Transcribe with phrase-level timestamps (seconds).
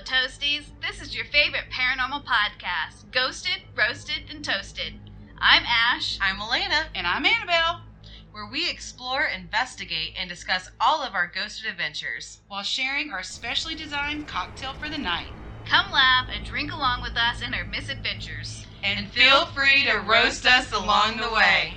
[0.00, 0.64] fellow toasties.
[0.80, 4.94] This is your favorite paranormal podcast Ghosted, Roasted, and Toasted.
[5.38, 6.18] I'm Ash.
[6.20, 7.82] I'm Elena, And I'm Annabelle,
[8.30, 12.40] where we explore, investigate, and discuss all of our ghosted adventures.
[12.48, 15.32] while sharing our specially designed cocktail for the night.
[15.66, 18.66] Come laugh and drink along with us in our misadventures.
[18.82, 21.74] And, feel free to roast us along the way.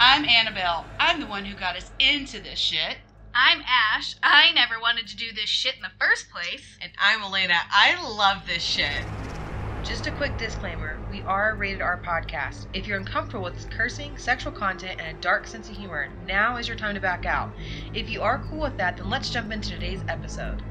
[0.00, 0.86] I'm Annabelle.
[0.98, 2.96] I'm the one who got us into this shit.
[3.34, 4.14] I'm Ash.
[4.22, 6.76] I never wanted to do this shit in the first place.
[6.82, 7.54] And I'm Elena.
[7.70, 9.04] I love this shit.
[9.82, 12.66] Just a quick disclaimer we are a rated R podcast.
[12.74, 16.68] If you're uncomfortable with cursing, sexual content, and a dark sense of humor, now is
[16.68, 17.52] your time to back out.
[17.94, 20.62] If you are cool with that, then let's jump into today's episode.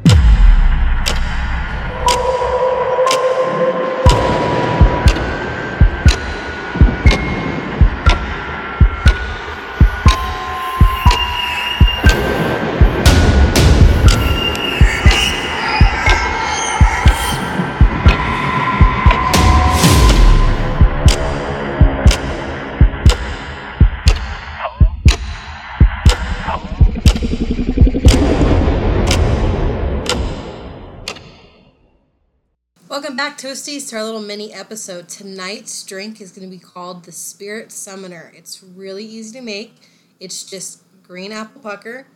[33.12, 35.09] Welcome back, Toasties, to our little mini episode.
[35.09, 38.31] Tonight's drink is going to be called the Spirit Summoner.
[38.34, 39.76] It's really easy to make.
[40.21, 42.07] It's just green apple pucker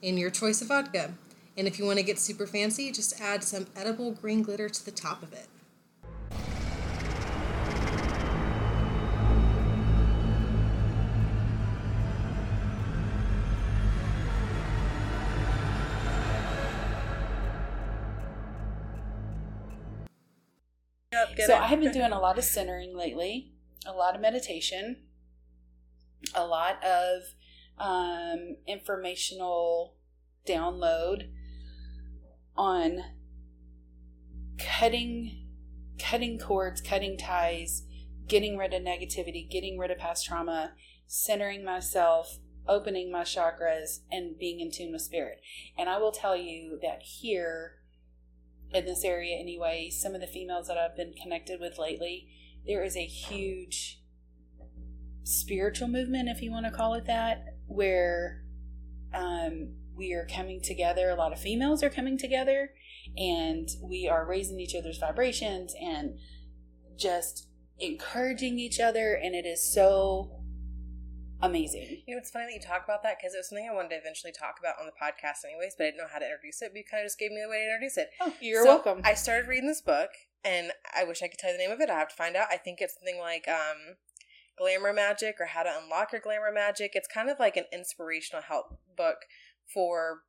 [0.00, 1.14] and your choice of vodka.
[1.58, 4.84] And if you want to get super fancy, just add some edible green glitter to
[4.84, 5.48] the top of it.
[21.46, 23.52] So I have been doing a lot of centering lately,
[23.86, 24.96] a lot of meditation,
[26.34, 27.22] a lot of
[27.78, 29.96] um, informational
[30.46, 31.28] download
[32.56, 32.98] on
[34.58, 35.40] cutting
[35.98, 37.84] cutting cords, cutting ties,
[38.26, 40.72] getting rid of negativity, getting rid of past trauma,
[41.06, 45.40] centering myself, opening my chakras, and being in tune with spirit.
[45.78, 47.76] And I will tell you that here
[48.74, 52.28] in this area anyway, some of the females that I've been connected with lately,
[52.66, 54.00] there is a huge
[55.22, 58.42] spiritual movement, if you want to call it that, where
[59.14, 61.10] um, we are coming together.
[61.10, 62.70] A lot of females are coming together,
[63.16, 66.18] and we are raising each other's vibrations and
[66.98, 67.48] just
[67.78, 69.14] encouraging each other.
[69.14, 70.43] And it is so
[71.46, 72.02] amazing.
[72.06, 73.90] You know, it's funny that you talk about that because it was something I wanted
[73.90, 76.62] to eventually talk about on the podcast, anyways, but I didn't know how to introduce
[76.62, 76.70] it.
[76.72, 78.10] But you kind of just gave me the way to introduce it.
[78.20, 79.00] Oh, you're So, welcome.
[79.04, 80.10] I started reading this book,
[80.44, 81.90] and I wish I could tell you the name of it.
[81.90, 82.48] I have to find out.
[82.50, 83.96] I think it's something like um,
[84.58, 86.92] Glamour Magic or How to Unlock Your Glamour Magic.
[86.94, 89.18] It's kind of like an inspirational help book
[89.72, 90.20] for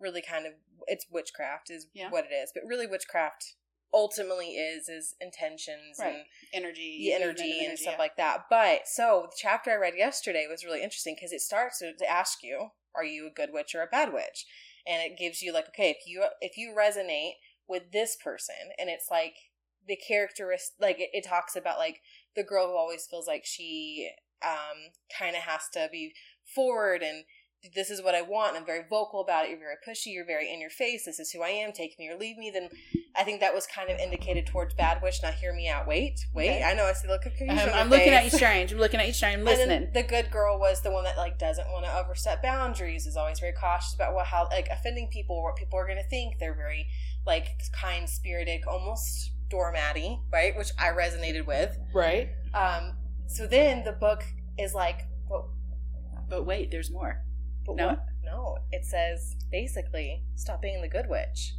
[0.00, 0.52] really kind of
[0.86, 2.08] it's witchcraft is Yeah.
[2.10, 3.54] what it is, but really witchcraft
[3.92, 6.14] ultimately is is intentions Right.
[6.14, 6.24] and
[6.64, 7.98] energy, the energy and stuff yeah.
[7.98, 8.44] like that.
[8.50, 12.10] But so the chapter I read yesterday was really interesting because it starts to, to
[12.10, 14.46] ask you, are you a good witch or a bad witch?
[14.86, 17.34] And it gives you like, okay, if you if you resonate
[17.68, 19.34] with this person, and it's like
[19.86, 22.00] the characteristic, like it, it talks about like
[22.36, 24.10] the girl who always feels like she
[24.42, 26.12] um kind of has to be
[26.54, 27.24] forward and
[27.74, 28.56] this is what I want.
[28.56, 29.50] I'm very vocal about it.
[29.50, 30.12] You're very pushy.
[30.14, 31.04] You're very in your face.
[31.04, 31.72] This is who I am.
[31.72, 32.50] Take me or leave me.
[32.52, 32.68] Then
[33.16, 35.16] I think that was kind of indicated towards bad witch.
[35.22, 35.86] Now hear me out.
[35.86, 36.50] Wait, wait.
[36.50, 36.62] Okay.
[36.62, 36.84] I know.
[36.84, 37.58] I see look confusion.
[37.58, 38.72] Um, I'm looking at you strange.
[38.72, 39.38] I'm looking at you strange.
[39.40, 39.90] I'm listening.
[39.92, 43.06] the good girl was the one that like doesn't want to overstep boundaries.
[43.06, 46.08] Is always very cautious about what how like offending people, what people are going to
[46.08, 46.38] think.
[46.38, 46.86] They're very
[47.26, 50.56] like kind spirited, almost doormatty, right?
[50.56, 51.76] Which I resonated with.
[51.92, 52.28] right.
[52.54, 52.96] Um.
[53.26, 54.24] So then the book
[54.58, 55.50] is like, well,
[56.28, 57.24] But wait, there's more.
[57.68, 57.86] But No?
[57.88, 58.04] what?
[58.24, 61.54] No, it says basically stop being the good witch.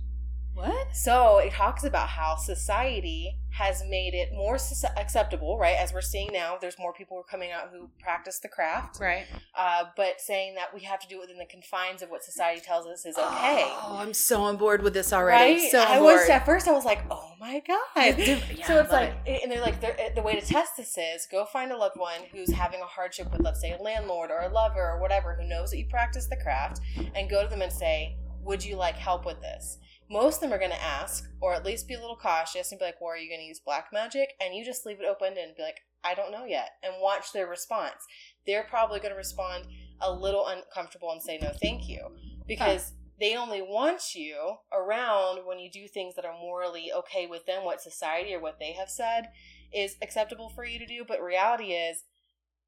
[0.60, 0.96] What?
[0.96, 4.58] So it talks about how society has made it more
[4.98, 5.76] acceptable, right?
[5.78, 9.00] As we're seeing now, there's more people who are coming out who practice the craft,
[9.00, 9.26] Right.
[9.58, 12.62] uh, but saying that we have to do it within the confines of what society
[12.62, 13.64] tells us is okay.
[13.68, 15.62] Oh, I'm so on board with this already.
[15.62, 15.72] Right?
[15.72, 16.16] So I board.
[16.20, 16.68] was at first.
[16.68, 20.22] I was like, "Oh my god!" Yeah, so it's like, and they're like, they're, the
[20.22, 23.42] way to test this is go find a loved one who's having a hardship with,
[23.42, 26.38] let's say, a landlord or a lover or whatever, who knows that you practice the
[26.38, 26.82] craft,
[27.16, 29.80] and go to them and say, "Would you like help with this?"
[30.10, 32.80] Most of them are going to ask, or at least be a little cautious, and
[32.80, 35.06] be like, "Well, are you going to use black magic?" And you just leave it
[35.06, 38.06] open and be like, "I don't know yet," and watch their response.
[38.46, 39.68] They're probably going to respond
[40.02, 42.18] a little uncomfortable and say, "No, thank you,"
[42.48, 47.46] because they only want you around when you do things that are morally okay with
[47.46, 49.30] them, what society or what they have said
[49.72, 51.06] is acceptable for you to do.
[51.06, 52.06] But reality is,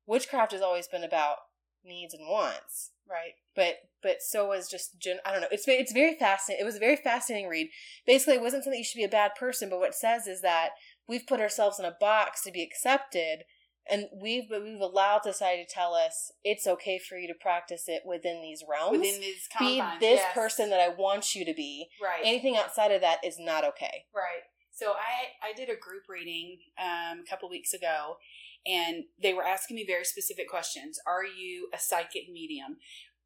[0.06, 1.38] witchcraft has always been about
[1.84, 2.92] needs and wants.
[3.12, 3.34] Right.
[3.56, 5.48] But but so was just gen- I don't know.
[5.52, 6.64] It's it's very fascinating.
[6.64, 7.70] It was a very fascinating read.
[8.08, 10.42] Basically, it wasn't something you should be a bad person, but what it says is
[10.42, 10.70] that
[11.08, 13.44] we've put ourselves in a box to be accepted,
[13.90, 17.84] and we've but we've allowed society to tell us it's okay for you to practice
[17.88, 19.00] it within these realms.
[19.00, 20.00] Within these confines.
[20.00, 20.34] be this yes.
[20.34, 21.88] person that I want you to be.
[22.02, 22.22] Right.
[22.24, 24.06] Anything outside of that is not okay.
[24.16, 24.44] Right.
[24.72, 28.16] So I I did a group reading um, a couple weeks ago,
[28.66, 31.00] and they were asking me very specific questions.
[31.08, 32.78] Are you a psychic medium?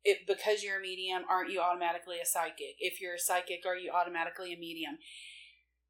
[0.03, 2.75] It, because you're a medium, aren't you automatically a psychic?
[2.79, 4.97] If you're a psychic, are you automatically a medium?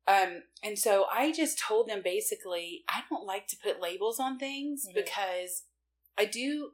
[0.07, 4.38] Um, and so I just told them basically, I don't like to put labels on
[4.38, 4.94] things Mhm.
[4.94, 5.63] because
[6.18, 6.74] I do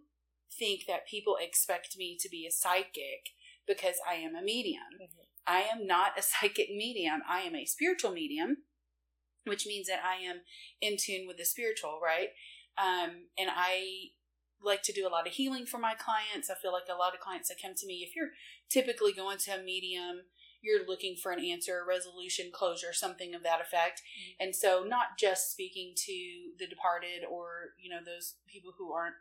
[0.51, 3.29] think that people expect me to be a psychic
[3.65, 5.00] because I am a medium.
[5.01, 5.25] Mhm.
[5.47, 7.24] I am not a psychic medium.
[7.27, 8.65] I am a spiritual medium,
[9.45, 10.41] which means that I am
[10.81, 12.29] in tune with the spiritual, right?
[12.77, 14.12] Um, and I
[14.63, 16.50] like to do a lot of healing for my clients.
[16.50, 18.29] I feel like a lot of clients that come to me, if you're
[18.69, 20.21] typically going to a medium,
[20.62, 24.03] you're looking for an answer, a resolution, closure, something of that effect.
[24.39, 26.13] And so, not just speaking to
[26.59, 29.15] the departed or, you know, those people who aren't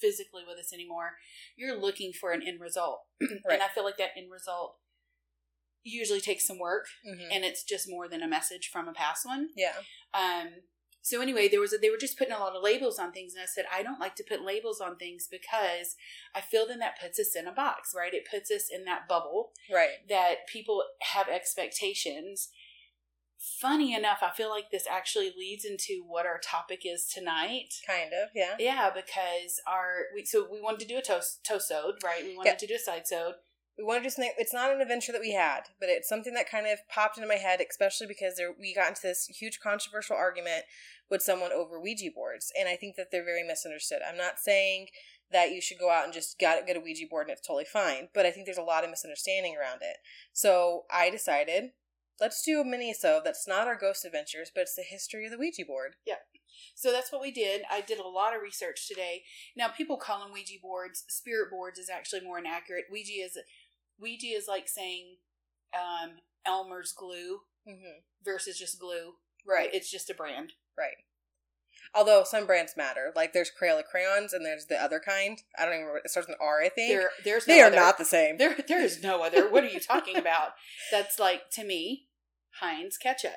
[0.00, 1.12] physically with us anymore,
[1.56, 3.00] you're looking for an end result.
[3.20, 3.54] Right.
[3.54, 4.76] And I feel like that end result
[5.84, 7.28] usually takes some work Mhm.
[7.30, 9.50] and it's just more than a message from a past one.
[9.54, 9.74] Yeah.
[10.12, 10.48] Um,
[11.06, 13.34] so anyway, there was a, they were just putting a lot of labels on things,
[13.34, 15.94] and I said I don't like to put labels on things because
[16.34, 18.12] I feel then that puts us in a box, right?
[18.12, 20.06] It puts us in that bubble Right.
[20.08, 20.82] that people
[21.14, 22.48] have expectations.
[23.60, 27.68] Funny enough, I feel like this actually leads into what our topic is tonight.
[27.86, 28.30] Kind of.
[28.34, 28.56] Yeah.
[28.58, 32.24] Yeah, because our we, so we wanted to do a toast toastode, right?
[32.24, 32.56] We wanted Yeah.
[32.56, 33.34] to do a side sode.
[33.78, 34.32] we want to do something.
[34.38, 37.28] It's not an adventure that we had, but it's something that kind of popped into
[37.28, 40.64] my head, especially because there, we got into this huge controversial argument
[41.10, 44.00] with someone over Ouija boards, and I think that they're very misunderstood.
[44.06, 44.88] I'm not saying
[45.32, 47.64] that you should go out and just got, get a Ouija board and it's totally
[47.64, 49.96] fine, but I think there's a lot of misunderstanding around it.
[50.32, 51.70] So I decided
[52.20, 55.32] let's do a mini so that's not our ghost adventures, but it's the history of
[55.32, 55.96] the Ouija board.
[56.06, 56.14] Yeah.
[56.74, 57.62] So that's what we did.
[57.70, 59.22] I did a lot of research today.
[59.56, 61.04] Now people call them Ouija boards.
[61.08, 62.84] Spirit boards is actually more inaccurate.
[62.90, 63.36] Ouija is
[64.00, 65.16] Ouija is like saying
[65.74, 66.16] um,
[66.46, 67.98] Elmer's glue Mm-hmm.
[68.24, 69.14] versus just glue.
[69.44, 69.70] Right.
[69.72, 70.52] It's just a brand.
[70.78, 70.96] Right.
[71.94, 75.38] Although some brands matter, like there's Crayola crayons and there's the other kind.
[75.58, 76.02] I don't even remember.
[76.04, 76.90] It starts with an R, I think.
[76.92, 77.76] There, there's no they are other.
[77.76, 78.36] not the same.
[78.38, 79.48] There, there is no other.
[79.50, 80.50] What are you talking about?
[80.90, 82.08] That's like to me,
[82.60, 83.32] Heinz ketchup.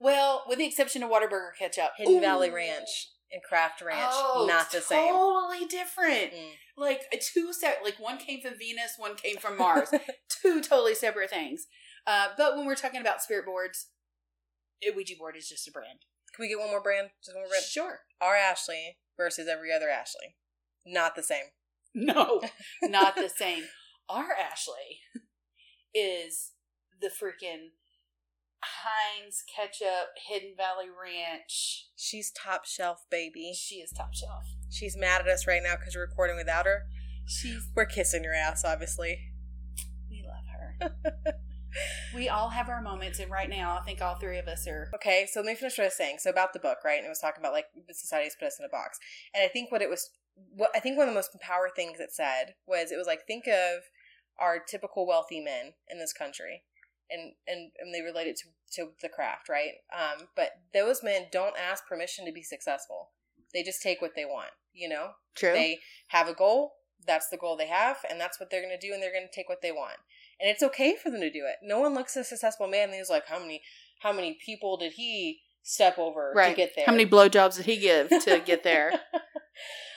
[0.00, 2.20] Well, with the exception of Whataburger ketchup, Hidden Ooh.
[2.20, 5.12] Valley Ranch and Kraft Ranch, Oh, not the same.
[5.12, 6.32] Totally different.
[6.32, 6.50] Mm.
[6.76, 7.80] Like a two set.
[7.84, 9.90] Like one came from Venus, one came from Mars.
[10.28, 11.66] two totally separate things.
[12.06, 13.88] Uh, but when we're talking about spirit boards,
[14.94, 16.00] Ouija board is just a brand.
[16.34, 17.10] Can we get one more brand?
[17.24, 17.64] Just one more brand.
[17.64, 18.00] Sure.
[18.20, 20.36] Our Ashley versus every other Ashley.
[20.86, 21.44] Not the same.
[21.94, 22.40] No,
[22.82, 23.64] not the same.
[24.08, 25.00] Our Ashley
[25.94, 26.52] is
[27.00, 27.70] the freaking
[28.62, 31.86] Heinz ketchup Hidden Valley Ranch.
[31.96, 33.52] She's top shelf, baby.
[33.54, 34.44] She is top shelf.
[34.70, 36.82] She's mad at us right now because we're recording without her.
[37.26, 39.18] She's We're kissing your ass, obviously.
[40.10, 41.34] we love her.
[42.14, 44.88] we all have our moments, and right now, I think all three of us are.
[44.94, 46.16] Okay, so let me finish what I was saying.
[46.18, 46.98] So about the book, right?
[46.98, 48.98] And it was talking about like society's put us in a box.
[49.34, 50.10] And I think what it was,
[50.54, 53.26] what I think one of the most empowered things it said was it was like
[53.26, 53.82] think of
[54.40, 56.62] our typical wealthy men in this country,
[57.10, 58.48] and and and they relate it to
[58.82, 59.72] to the craft, right?
[59.92, 63.10] Um, but those men don't ask permission to be successful.
[63.54, 64.50] They just take what they want.
[64.72, 65.52] You know, True.
[65.52, 66.72] they have a goal.
[67.06, 69.26] That's the goal they have, and that's what they're going to do, and they're going
[69.26, 69.96] to take what they want.
[70.40, 71.56] And it's okay for them to do it.
[71.62, 73.62] No one looks at a successful man and he's like, how many,
[74.00, 76.86] how many people did he step over to get there?
[76.86, 78.92] How many blowjobs did he give to get there?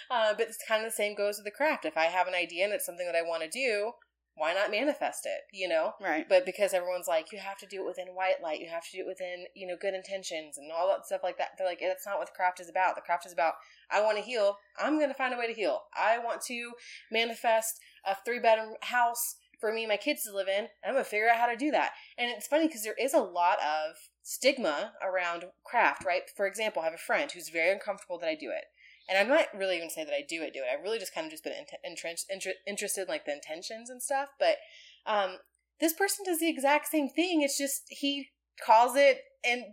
[0.09, 1.85] uh, but it's kind of the same goes with the craft.
[1.85, 3.91] If I have an idea and it's something that I want to do,
[4.35, 5.41] why not manifest it?
[5.53, 5.93] You know.
[6.01, 6.27] right.
[6.27, 8.97] But because everyone's like, you have to do it within white light, you have to
[8.97, 11.49] do it within, you know, good intentions and all that stuff like that.
[11.57, 12.95] They're like, that's not what the craft is about.
[12.95, 13.53] The craft is about,
[13.91, 14.57] I want to heal.
[14.79, 15.81] I'm going to find a way to heal.
[15.95, 16.71] I want to
[17.11, 20.67] manifest a three bedroom house for me and my kids to live in.
[20.83, 21.91] I'm to figure out how to do that.
[22.17, 26.23] And it's funny because there is a lot of stigma around craft, right?
[26.35, 28.65] For example, I have a friend who's very uncomfortable that I do it.
[29.07, 30.67] And I'm not really even say that I do it, do it.
[30.71, 31.53] I've really just kind of just been
[31.83, 34.29] entrenched, inter- interested in like the intentions and stuff.
[34.39, 34.57] But
[35.05, 35.37] um,
[35.79, 37.41] this person does the exact same thing.
[37.41, 38.29] It's just he
[38.63, 39.63] calls it and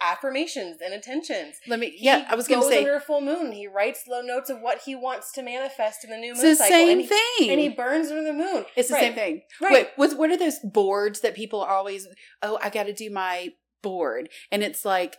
[0.00, 1.56] affirmations and intentions.
[1.66, 1.90] Let me.
[1.90, 3.52] He Yeah, I was going to say under a full moon.
[3.52, 6.50] He writes low notes of what he wants to manifest in the new it's moon
[6.50, 7.50] the cycle, same and he, thing.
[7.50, 8.64] and he burns under the moon.
[8.76, 9.00] it's the Right.
[9.02, 9.42] same thing.
[9.60, 9.72] Right.
[9.72, 12.06] Wait, what, what are those boards that people always?
[12.42, 13.50] Oh, I got to do my
[13.82, 15.16] board, and it's like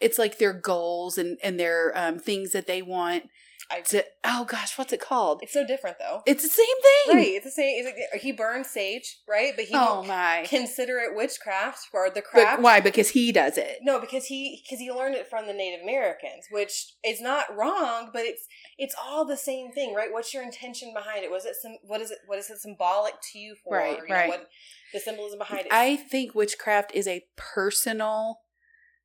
[0.00, 3.24] it's like their goals and and their um, things that they want
[3.72, 4.04] I, to.
[4.24, 5.40] Oh gosh, what's it called?
[5.42, 6.20] it's so different though.
[6.26, 7.28] It's the same thing, Right.
[7.34, 7.84] It's the same.
[7.86, 9.52] It's like, he burns sage, right?
[9.56, 10.44] But he Oh my!
[10.48, 12.62] consider it witchcraft or the But craft.
[12.62, 12.80] why?
[12.80, 13.78] Because he does it.
[13.82, 18.10] No, because he because he learned it from the Native Americans, which is not wrong,
[18.12, 18.46] but it's
[18.78, 20.12] it's all the same thing, right?
[20.12, 21.30] What's your intention behind it?
[21.30, 23.76] Was it some what is it what is it symbolic to you for?
[23.76, 24.28] Right, you know, right.
[24.28, 24.48] what
[24.92, 25.72] the symbolism behind it.
[25.72, 28.40] I think witchcraft is a personal.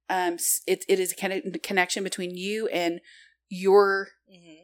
[0.10, 3.00] Um, it it is a conne- connection between you and
[3.50, 4.64] your Mhm.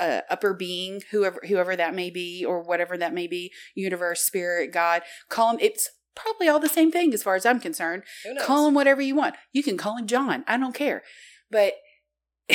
[0.00, 4.72] uh, upper being, whoever whoever that may be, or whatever that may be, universe, spirit,
[4.72, 5.02] God.
[5.28, 5.58] Call him.
[5.60, 8.02] It's probably all the same thing as far as I'm concerned.
[8.40, 9.36] Call him whatever you want.
[9.52, 10.44] You can call him John.
[10.48, 11.02] I don't care.
[11.50, 11.74] But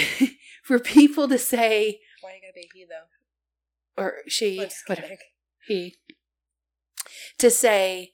[0.64, 4.04] for people to say Why you gotta be he though?
[4.04, 4.58] or she,
[4.88, 5.16] whatever,
[5.68, 5.96] he,
[7.38, 8.12] to say,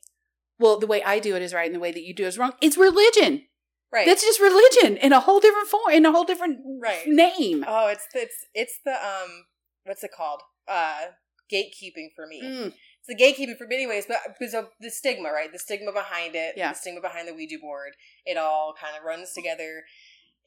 [0.60, 2.28] well, the way I do it is right, and the way that you do it
[2.28, 2.54] is wrong.
[2.62, 3.46] It's religion.
[3.92, 4.06] Right.
[4.06, 7.08] That's just religion in a whole different form, in a whole different Right.
[7.08, 7.64] name.
[7.68, 9.46] oh, it's the, it's it's the um
[9.86, 10.42] what's it called?
[10.68, 11.08] Uh
[11.52, 12.42] gatekeeping for me.
[12.44, 12.74] Mm.
[12.74, 15.52] It's the gatekeeping for me anyways, but but so the stigma, right?
[15.52, 16.72] The stigma behind it, Yeah.
[16.74, 17.94] the stigma behind the Ouija board,
[18.26, 19.84] it all kind of runs together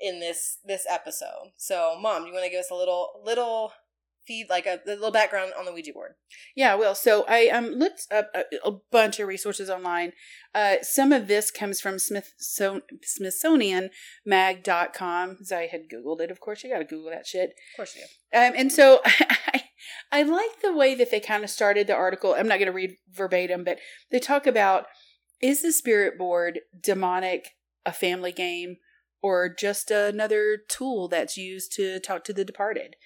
[0.01, 1.53] in this this episode.
[1.57, 3.73] So, mom, do you want to give us a little little
[4.29, 6.13] feed, like a, a little background on the Ouija board?
[6.55, 10.13] Yeah, well, so I um looked up a, a bunch of resources online.
[10.55, 12.83] Uh, some of this comes from Smith so,
[13.21, 15.39] SmithsonianMag.com.
[15.41, 17.55] As I had Googled it, of course, you got to Google that shit.
[17.73, 18.07] Of course you do.
[18.39, 19.65] Um, and so I,
[20.13, 22.35] I like the way that they kind of started the article.
[22.35, 23.79] I'm not going to read verbatim, but
[24.11, 24.87] they talk about
[25.41, 27.57] is the spirit board demonic,
[27.87, 28.77] a family game,
[29.23, 32.97] or just another tool that's used to talk to the departed?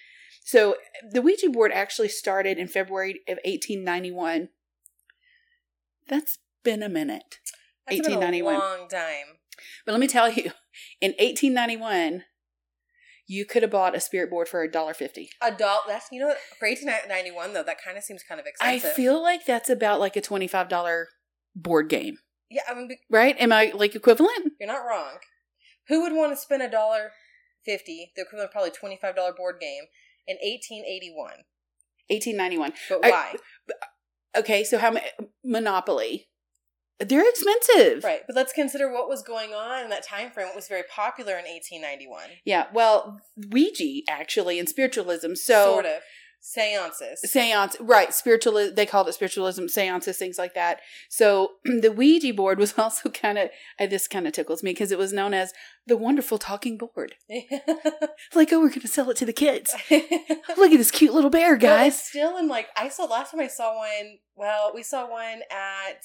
[0.44, 0.76] So
[1.10, 4.48] the Ouija board actually started in February of 1891.
[6.08, 7.38] That's been a minute.
[7.86, 8.54] That's been a 1891.
[8.58, 9.38] long time.
[9.86, 10.52] But let me tell you,
[11.00, 12.24] in 1891,
[13.26, 15.30] you could have bought a spirit board for a dollar fifty.
[15.40, 18.40] A Adult, that's you know for eighteen ninety one though, that kind of seems kind
[18.40, 18.90] of expensive.
[18.90, 21.08] I feel like that's about like a twenty-five dollar
[21.54, 22.18] board game,
[22.50, 23.36] yeah, I mean be- right?
[23.38, 24.52] Am I like equivalent?
[24.60, 25.18] you're not wrong.
[25.88, 27.12] Who would want to spend a dollar
[27.64, 29.84] fifty, the equivalent of probably twenty five dollar board game
[30.26, 31.44] in eighteen eighty one?
[32.10, 32.72] Eighteen ninety-one.
[32.88, 33.34] But I- why?
[34.36, 35.06] Okay, so how many
[35.44, 36.28] Monopoly?
[36.98, 40.46] They're expensive, Right, but let's consider what was going on in that time frame.
[40.46, 42.22] What was very popular in 1891?
[42.44, 42.66] Yeah.
[42.72, 45.34] Well, Ouija actually and spiritualism.
[45.34, 46.00] So sort of
[46.44, 47.20] seances.
[47.22, 52.58] seance right spiritual they called it spiritualism seances things like that so the ouija board
[52.58, 53.48] was also kind of
[53.88, 55.52] this kind of tickles me because it was known as
[55.86, 57.14] the wonderful talking board
[58.34, 61.56] like oh we're gonna sell it to the kids look at this cute little bear
[61.56, 64.18] guys still in like I saw last time I saw one.
[64.34, 66.04] Well, we saw one at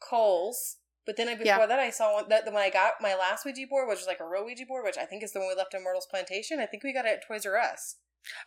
[0.00, 0.76] Kohl's.
[1.06, 1.66] But then I, before Yeah.
[1.66, 4.20] that, I saw one that when I got my last Ouija board, which was like
[4.20, 6.58] a real Ouija board, which I think is the one we left in Myrtle's Plantation.
[6.60, 7.96] I think we got it at Toys R Us.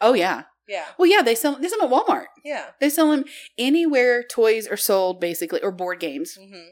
[0.02, 2.72] oh yeah Yeah, well yeah they sell they sell them at walmart yeah.
[2.82, 3.24] they sell them
[3.58, 6.72] anywhere toys are sold basically or board games hmm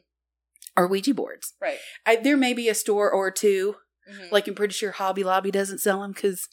[0.75, 1.77] or ouija boards Right.
[2.05, 3.75] I, there may be a store or two
[4.09, 6.49] hmm like i'm pretty sure hobby lobby doesn't sell them because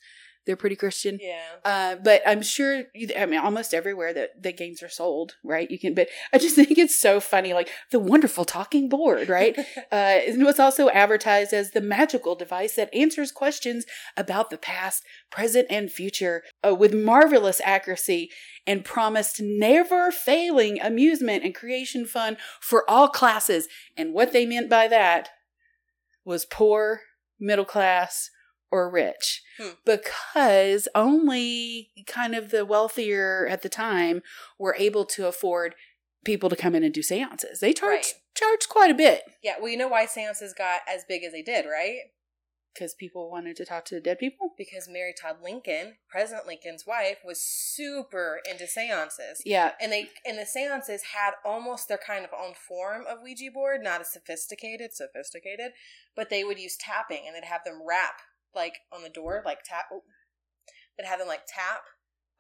[0.47, 1.41] they're pretty christian yeah.
[1.65, 2.85] Uh, but I'm sure,
[3.17, 5.71] I mean, almost everywhere that the games are sold, right?
[5.71, 9.59] You can, but I just think it's so funny, like the wonderful talking board, right?
[9.93, 13.87] uh, it was also advertised as the magical device that answers questions
[14.17, 18.31] about the past, present, and future uh, with marvelous accuracy
[18.67, 23.69] and promised never failing amusement and creation fun for all classes.
[23.97, 25.31] And what they meant by that
[26.25, 27.01] was poor,
[27.39, 28.31] middle class,
[28.75, 29.71] or rich Hmm.
[29.85, 34.21] because only kind of the wealthier at the time
[34.59, 35.75] were able to afford
[36.25, 37.61] people to come in and do seances.
[37.61, 38.15] They charge Right.
[38.35, 39.57] charge quite a bit yeah.
[39.61, 42.01] Well, you know why seances got as big as they did, right?
[42.75, 44.53] because people wanted to talk to dead people.
[44.59, 49.41] Because Mary Todd Lincoln, President Lincoln's wife, was super into seances.
[49.45, 53.53] Yeah, and they and the seances had almost their kind of own form of Ouija
[53.53, 55.71] board, not as sophisticated, sophisticated,
[56.17, 58.15] but they would use tapping and they'd have them rap
[58.55, 59.87] like on the door, like tap.
[59.93, 60.03] Oh,
[60.97, 61.83] they'd have them like tap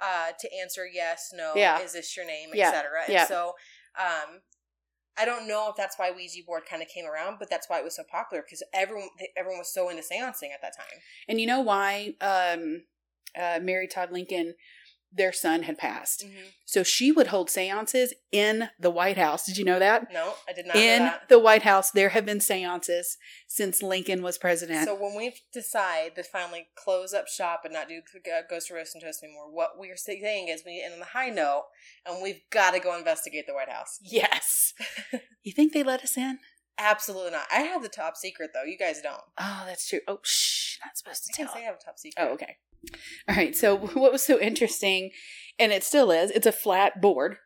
[0.01, 1.81] uh, to answer yes, no, Yeah.
[1.81, 2.69] is this your name, Yeah.
[2.69, 3.03] etc.
[3.07, 3.27] And Yeah.
[3.27, 3.55] so,
[3.99, 4.41] um,
[5.17, 7.79] I don't know if that's why Ouija board kind of came around, but that's why
[7.79, 10.99] it was so popular because everyone everyone was so into seancing at that time.
[11.29, 12.15] and you know why?
[12.21, 12.83] Um,
[13.39, 14.55] uh, Mary Todd Lincoln,
[15.15, 16.49] their son had passed, mm-hmm.
[16.65, 19.47] so she would hold seances in the White House.
[19.47, 20.13] Did you know that?
[20.13, 23.17] No, I did not In the White House, there have been seances
[23.47, 24.87] since Lincoln was president.
[24.87, 28.01] So when we decide to finally close up shop and not do
[28.51, 31.67] Ghost Roast and Toast anymore, what we're saying is we end on the high note,
[32.07, 33.99] and we've got to go investigate the White House.
[34.03, 34.75] yes,
[35.43, 36.39] you think they let us in?
[36.79, 37.47] Absolutely not.
[37.53, 38.65] I have the top secret though.
[38.65, 39.21] You guys don't.
[39.39, 40.01] Oh, that's true.
[40.09, 41.55] Oh, shh, not supposed to I tell.
[41.55, 42.23] say I have a top secret.
[42.23, 42.57] Oh, okay.
[43.29, 43.55] All right.
[43.55, 45.11] So, what was so interesting,
[45.59, 47.37] and it still is, it's a flat board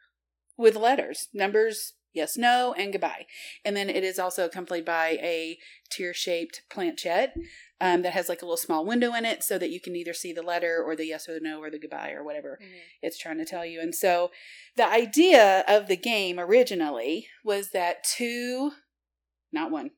[0.57, 3.27] with letters, numbers, yes, no, and goodbye.
[3.65, 5.59] And then it is also accompanied by a
[5.91, 7.35] tear shaped planchette
[7.81, 10.13] um, that has like a little small window in it so that you can either
[10.15, 12.81] see the letter or the yes or the no or the goodbye or whatever Mhm.
[13.03, 13.81] it's trying to tell you.
[13.81, 14.33] And so,
[14.75, 18.73] the idea of the game originally was that two,
[19.53, 19.91] not one,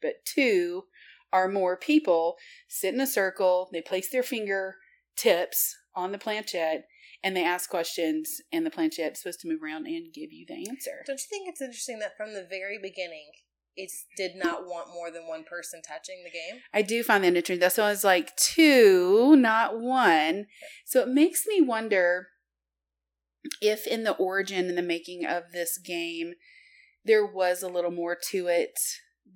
[0.00, 0.84] but two
[1.32, 2.36] or more people
[2.68, 4.76] sit in a circle, they place their finger
[5.16, 6.84] tips on the planchette,
[7.22, 10.68] and they ask questions, and the planchette's supposed to move around and give you the
[10.68, 11.02] answer.
[11.06, 13.30] Don't you think it's interesting that from the very beginning,
[13.76, 16.60] it did not want more than one person touching the game?
[16.72, 17.58] I do find that interesting.
[17.58, 20.46] That's why I was like two, not one.
[20.84, 22.28] So it makes me wonder
[23.60, 26.34] if in the origin and the making of this game,
[27.04, 28.78] there was a little more to it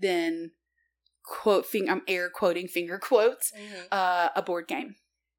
[0.01, 0.53] than
[1.25, 3.53] quote, fing- I'm air quoting finger quotes,
[3.93, 4.97] uh, a board game.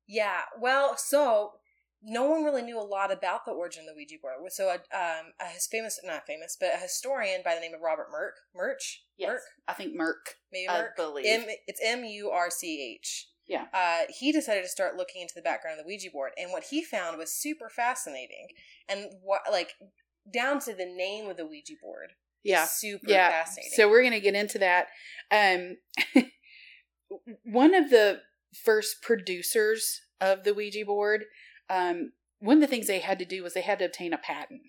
[0.08, 0.42] Yeah.
[0.60, 1.54] Well, so
[2.02, 4.36] no one really knew a lot about the origin of the Ouija board.
[4.50, 8.08] So, a, um, a famous, not famous, but a historian by the name of Robert
[8.10, 10.36] Merck, Murch, Merck, I think Merc.
[10.52, 11.26] maybe I believe.
[11.28, 13.28] M, it's M U R C H.
[13.48, 13.66] Yeah.
[13.74, 16.66] Uh, he decided to start looking into the background of the Ouija board, and what
[16.70, 18.48] he found was super fascinating,
[18.88, 19.74] and what like
[20.32, 22.14] down to the name of the Ouija board.
[22.44, 22.66] Yeah.
[22.66, 23.30] super yeah.
[23.30, 23.72] fascinating.
[23.76, 24.88] So we're gonna get into that.
[25.32, 25.78] Um,
[27.44, 28.22] one of the
[28.64, 31.26] first producers of the Ouija board,
[31.70, 34.18] um, one of the things they had to do was they had to obtain a
[34.18, 34.62] patent.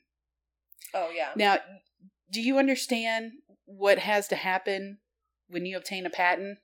[0.94, 1.58] oh yeah, Now,
[2.30, 3.32] do you understand
[3.64, 4.98] what has to happen
[5.48, 6.58] when you obtain a patent?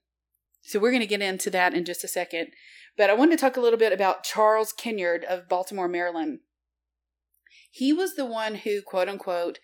[0.62, 2.48] So we're going to get into that in just a second.
[2.96, 6.40] But I wanted to talk a little bit about Charles Kennard of Baltimore, Maryland.
[7.76, 9.58] He was the one who, quote unquote,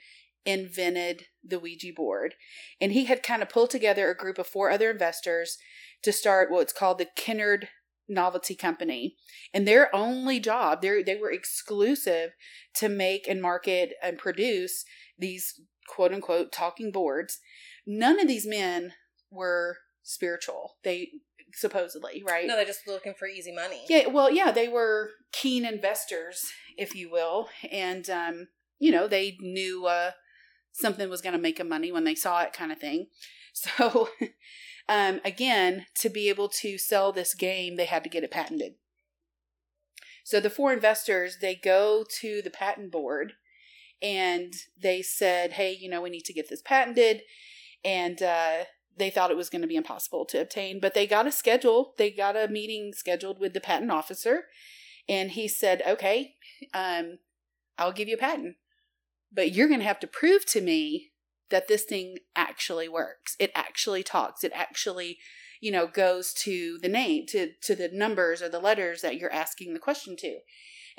[0.44, 2.34] invented the Ouija board.
[2.78, 5.56] And he had kind of pulled together a group of four other investors
[6.02, 7.68] to start what's called the Kennard
[8.06, 9.16] Novelty Company.
[9.54, 12.32] And their only job, they they were exclusive
[12.74, 14.84] to make and market and produce
[15.18, 17.40] these quote unquote talking boards.
[17.86, 18.92] None of these men
[19.30, 20.76] were spiritual.
[20.84, 21.08] They
[21.54, 22.46] supposedly, right?
[22.46, 23.84] no, they're just looking for easy money.
[23.88, 29.36] Yeah, well, yeah, they were keen investors, if you will, and um, you know, they
[29.40, 30.12] knew uh,
[30.72, 33.06] something was going to make them money when they saw it, kind of thing.
[33.54, 34.08] So,
[34.88, 38.76] um, again, to be able to sell this game, they had to get it patented.
[40.24, 43.34] So the four investors they go to the patent board,
[44.00, 47.22] and they said, "Hey, you know, we need to get this patented,"
[47.84, 48.64] and uh,
[48.96, 51.94] they thought it was going to be impossible to obtain, but they got a schedule.
[51.98, 54.44] They got a meeting scheduled with the patent officer,
[55.08, 56.34] and he said, "Okay,
[56.74, 57.18] um,
[57.78, 58.56] I'll give you a patent,
[59.32, 61.12] but you're going to have to prove to me
[61.50, 63.36] that this thing actually works.
[63.38, 64.44] It actually talks.
[64.44, 65.18] It actually,
[65.60, 69.32] you know, goes to the name, to to the numbers or the letters that you're
[69.32, 70.38] asking the question to."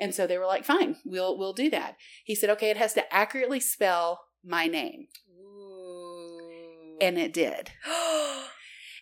[0.00, 2.94] And so they were like, "Fine, we'll we'll do that." He said, "Okay, it has
[2.94, 5.08] to accurately spell my name."
[7.04, 7.70] And it did.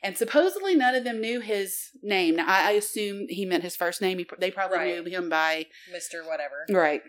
[0.05, 2.35] And supposedly none of them knew his name.
[2.35, 4.19] Now, I, I assume he meant his first name.
[4.19, 5.05] He, they probably Right.
[5.05, 5.67] knew him by.
[5.95, 6.27] Mr.
[6.27, 6.67] Whatever.
[6.69, 7.03] Right.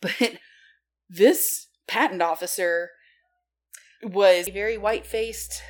[0.00, 0.38] But
[1.10, 2.92] this patent officer
[4.02, 5.62] was very white faced,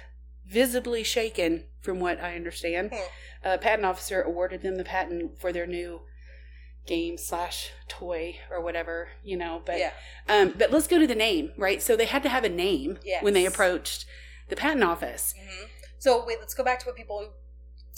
[0.47, 2.93] visibly shaken, from what I understand.
[2.95, 3.03] Hmm.
[3.43, 6.03] A patent officer awarded them the patent for their new
[6.87, 9.63] game slash toy or whatever, you know.
[9.65, 9.93] But yeah.
[10.29, 11.83] um, but let's go to the name, right?
[11.83, 13.23] So they had to have a name Yes.
[13.23, 14.07] when they approached
[14.49, 15.35] the patent office.
[15.39, 15.65] hmm
[15.99, 17.33] So wait, let's go back to what people.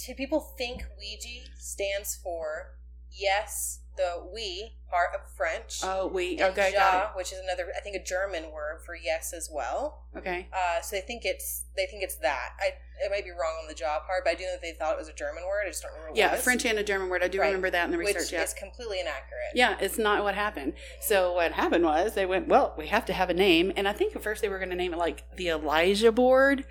[0.04, 2.76] To people think Ouija stands for
[3.10, 5.80] yes, the we part of French.
[5.82, 9.48] Oh, we okay, ja, which is another, I think, a German word for yes as
[9.52, 10.04] well.
[10.16, 12.50] Okay, Uh, so they think it's they think it's that.
[12.60, 14.72] I I might be wrong on the jaw part, but I do know that they
[14.72, 15.64] thought it was a German word.
[15.66, 16.16] I just don't remember.
[16.16, 17.22] yeah, what a it was, French and a German word.
[17.22, 17.46] I do Right.
[17.48, 18.32] remember that in the which research.
[18.32, 19.52] Yeah, is completely inaccurate.
[19.54, 20.72] yeah, it's not what happened.
[21.00, 23.92] So what happened was they went, well, we have to have a name, and I
[23.92, 26.64] think at first they were going to name it like the Elijah Board,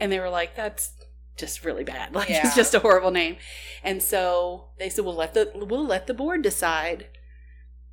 [0.00, 0.92] and they were like, that's
[1.38, 2.14] just really bad.
[2.14, 2.46] Like Yeah.
[2.46, 3.36] it's just a horrible name.
[3.82, 7.06] And so they said, we'll let the we'll let the board decide.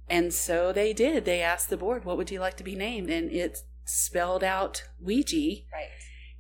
[0.10, 1.26] And so they did.
[1.26, 3.10] They asked the board, what would you like to be named?
[3.10, 5.62] And it spelled out Ouija.
[5.74, 5.90] Right.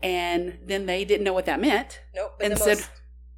[0.03, 2.01] And then they didn't know what that meant.
[2.13, 2.35] Nope.
[2.39, 2.89] But And said- most,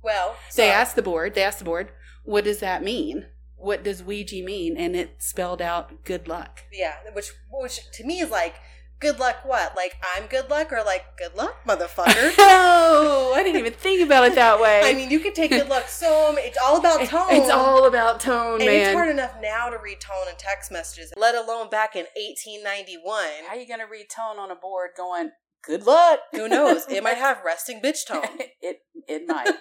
[0.03, 1.91] well, They asked the board, they asked the board,
[2.23, 3.27] what does that mean?
[3.55, 4.77] What does Ouija mean?
[4.77, 6.63] And it spelled out good luck.
[6.71, 8.55] Yeah, which which to me is like
[8.99, 9.37] good luck.
[9.43, 12.33] What like I'm good luck or like good luck, motherfucker.
[12.37, 14.81] oh, I didn't even think about it that way.
[14.83, 16.29] I mean, you could take good luck so.
[16.29, 17.27] Um, it's all about tone.
[17.31, 21.13] it's all about tone, And it's hard enough now to read tone in text messages,
[21.17, 23.45] let alone back in 1891.
[23.47, 25.31] How are you gonna read tone on a board going
[25.67, 26.19] Good luck.
[26.31, 26.85] Who knows?
[26.89, 28.23] It might have resting bitch tone.
[28.61, 29.51] it it might.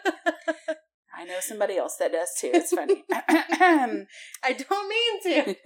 [1.19, 2.51] I know somebody else that does too.
[2.55, 3.05] It's funny.
[3.11, 5.57] I don't mean to.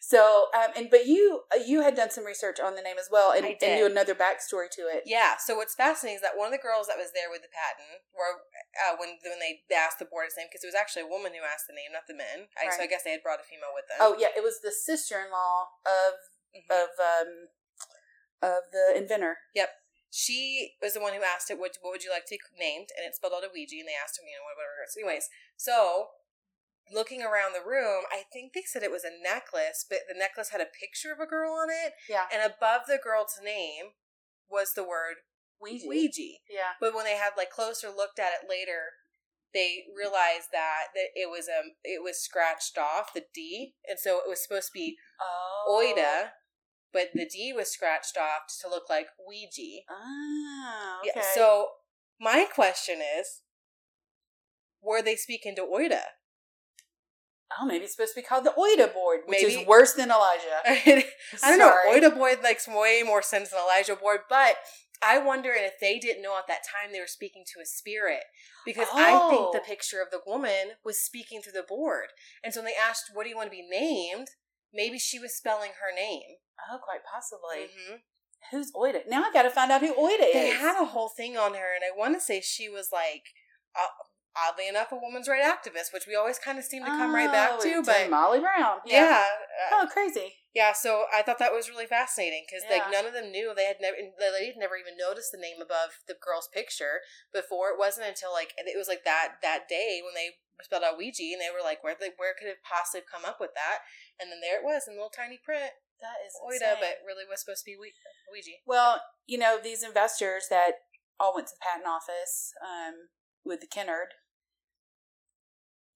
[0.00, 3.12] So, um, and but you uh, you had done some research on the name as
[3.12, 5.04] well, and, and knew another backstory to it.
[5.04, 5.36] Yeah.
[5.36, 8.00] So what's fascinating is that one of the girls that was there with the patent,
[8.16, 11.36] uh, when when they, asked the board its name, because it was actually a woman
[11.36, 12.48] who asked the name, not the men.
[12.56, 14.00] I, So I guess they had brought a female with them.
[14.00, 16.16] Oh yeah, it was the sister in law of
[16.50, 16.66] Mhm.
[16.72, 17.30] of um
[18.40, 19.36] of the inventor.
[19.52, 19.68] Yep
[20.10, 22.90] she was the one who asked it, what, what would you like to be named?
[22.98, 24.82] And it spelled out a Ouija, and they asked her, you know, whatever.
[24.90, 26.18] So anyways, so
[26.92, 30.50] looking around the room, I think they said it was a necklace, but the necklace
[30.50, 33.92] had a picture of a girl on it, Yeah, and above the girl's name
[34.50, 35.16] was the word
[35.60, 35.86] Ouija.
[35.86, 36.38] Ouija.
[36.48, 36.74] Yeah.
[36.80, 38.96] But when they had like closer looked at it later,
[39.52, 44.18] they realized that that it was um it was scratched off the D, and so
[44.18, 45.94] it was supposed to be Oh.
[45.94, 46.30] Oida,
[46.92, 49.82] but the D was scratched off to look like Ouija.
[49.90, 51.00] Ah.
[51.00, 51.10] Okay.
[51.14, 51.22] Yeah.
[51.34, 51.68] So
[52.20, 53.42] my question is,
[54.82, 56.02] were they speaking to Oida?
[57.58, 60.10] Oh, maybe it's supposed to be called the Oida board, which Maybe- is worse than
[60.10, 60.60] Elijah.
[60.66, 61.04] I
[61.42, 61.74] don't know.
[61.88, 64.56] Oida board makes way more sense than Elijah board, but
[65.02, 68.24] I wonder if they didn't know at that time they were speaking to a spirit
[68.66, 69.64] because I think the Oh.
[69.66, 72.08] picture of the woman was speaking through the board,
[72.44, 74.28] and so when they asked, "What do you want to be named?"
[74.72, 76.36] Maybe she was spelling her name.
[76.70, 77.66] Oh, quite possibly.
[77.74, 77.96] hmm
[78.52, 79.02] Who's Oida?
[79.08, 80.32] Now I got to find out who Oida is.
[80.32, 83.24] They had a whole thing on her, and I want to say she was like,
[83.74, 83.86] uh,
[84.36, 87.30] oddly enough, a woman's right activist, which we always kind of seem to come right
[87.30, 87.82] back Oh, to.
[87.82, 88.78] But Molly Brown.
[88.86, 89.24] yeah,
[89.70, 90.34] uh, Oh, crazy.
[90.52, 92.82] Yeah, so I thought that was really fascinating because Yeah.
[92.82, 95.38] like none of them knew they had never the lady had never even noticed the
[95.38, 97.70] name above the girl's picture before.
[97.70, 101.22] It wasn't until like it was like that that day when they spelled out Ouija
[101.22, 103.80] and they were like, where they, where could it possibly come up with that?
[104.20, 107.40] And then there it was in little tiny print, That is Oida, but really was
[107.40, 107.96] supposed to be Ouija.
[108.30, 108.58] Ouija.
[108.66, 110.72] Well, you know, these investors that
[111.18, 113.08] all went to the patent office um,
[113.44, 114.12] with the Kennard,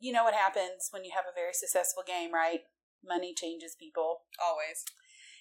[0.01, 2.61] you know what happens when you have a very successful game, right?
[3.05, 4.23] Money changes people.
[4.43, 4.85] Always.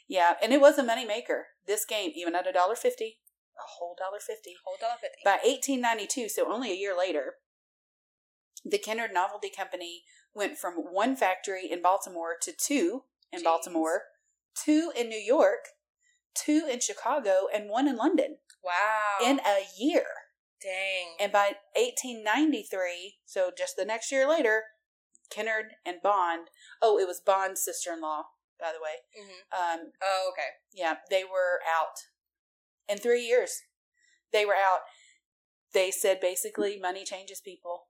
[0.07, 1.47] Yeah, and it was a money maker.
[1.65, 3.19] This game, even at a dollar fifty,
[3.57, 4.53] a whole dollar fifty.
[4.65, 5.21] Hold on, fifty.
[5.23, 7.35] By 1892, so only a year later,
[8.65, 13.43] the Kennard Novelty Company went from one factory in Baltimore to two in Jeez.
[13.43, 14.01] Baltimore,
[14.55, 15.67] two in New York,
[16.33, 19.25] two in Chicago, and one in London wow.
[19.25, 20.05] in a year.
[20.63, 21.15] Dang.
[21.19, 24.63] And by 1893, so just the next year later,
[25.29, 26.47] Kennard and Bond,
[26.81, 28.23] oh, it was Bond's sister in law,
[28.59, 29.03] by the way.
[29.15, 30.49] hmm Um, Oh, okay.
[30.73, 31.97] yeah, they were out
[32.87, 33.61] in three years.
[34.31, 34.81] They were out.
[35.73, 37.87] They said basically money changes people.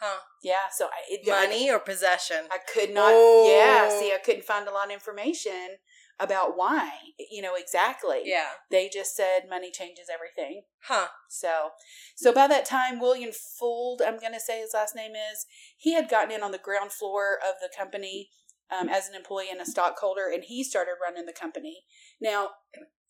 [0.00, 0.20] Huh.
[0.42, 2.44] Yeah, so I, it, Money or possession?
[2.50, 3.10] I, I could not.
[3.12, 3.52] Oh.
[3.52, 5.78] Yeah, see, I couldn't find a lot of information
[6.20, 6.90] about why.
[7.30, 8.22] You know exactly.
[8.24, 8.50] yeah.
[8.70, 10.62] they just said money changes everything.
[10.82, 11.08] Huh.
[11.28, 11.70] So,
[12.16, 15.94] so by that time, William Fuld, I'm going to say his last name is, he
[15.94, 18.30] had gotten in on the ground floor of the company
[18.76, 21.84] um, as an employee and a stockholder, and he started running the company.
[22.20, 22.50] Now,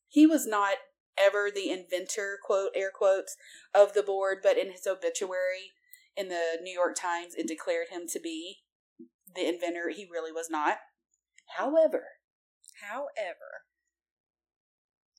[0.09, 0.75] he was not
[1.19, 3.37] ever the inventor, quote, air quotes,
[3.75, 5.73] of the board, but in his obituary
[6.17, 8.59] in the New York Times, it declared him to be
[9.35, 9.91] the inventor.
[9.91, 10.79] He really was not.
[11.57, 12.05] However,
[12.81, 13.65] However.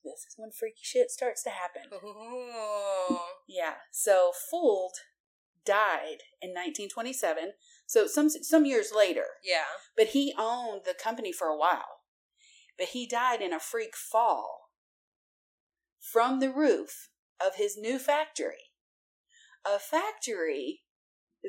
[0.02, 1.82] this is when freaky shit starts to happen.
[1.92, 3.18] Ooh.
[3.46, 3.74] Yeah.
[3.90, 4.92] So Fuld
[5.66, 7.52] died in 1927.
[7.86, 9.64] So some some years later, Yeah.
[9.96, 12.00] but he owned the company for a while.
[12.78, 14.70] But he died in a freak fall
[16.00, 18.70] from the roof of his new factory.
[19.66, 20.84] A factory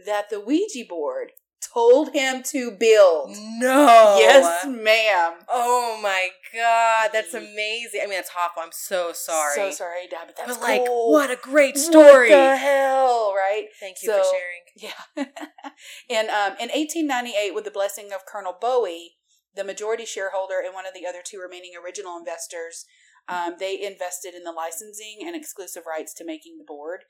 [0.05, 3.29] that the Ouija board told him to build.
[3.29, 4.17] No.
[4.19, 5.33] Yes, ma'am.
[5.47, 8.01] Oh my god, that's amazing.
[8.03, 8.63] I mean, that's awful.
[8.63, 9.55] I'm so sorry.
[9.55, 11.11] So sorry died, but that's but like, cool.
[11.11, 12.29] what a great story.
[12.29, 13.67] What the hell, right?
[13.79, 14.61] Thank you for sharing.
[14.77, 15.25] Yeah.
[16.09, 19.13] and um, in 1898, with the blessing of Colonel Bowie,
[19.55, 22.85] the majority shareholder and one of the other two remaining original investors,
[23.27, 27.01] um, they invested in the licensing and exclusive rights to making the board.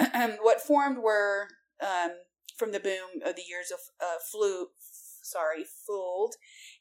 [0.00, 1.48] hmm what formed were
[1.82, 2.12] um,
[2.60, 4.66] from the boom of the years of uh, flu,
[5.22, 6.32] sorry, Fuld,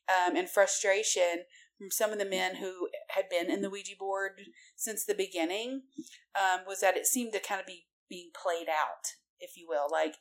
[0.10, 1.46] um, and frustration
[1.78, 4.42] from some of the men who had been in the Ouija board
[4.76, 5.84] since the beginning,
[6.36, 9.88] um, was that it seemed to kind of be being played out, if you will,
[9.90, 10.16] like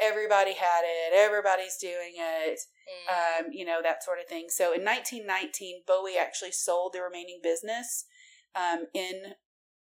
[0.00, 3.40] everybody had it, everybody's doing it, Mm.
[3.40, 4.46] um, you know, that sort of thing.
[4.48, 8.06] So in 1919, Bowie actually sold the remaining business
[8.54, 9.34] um, in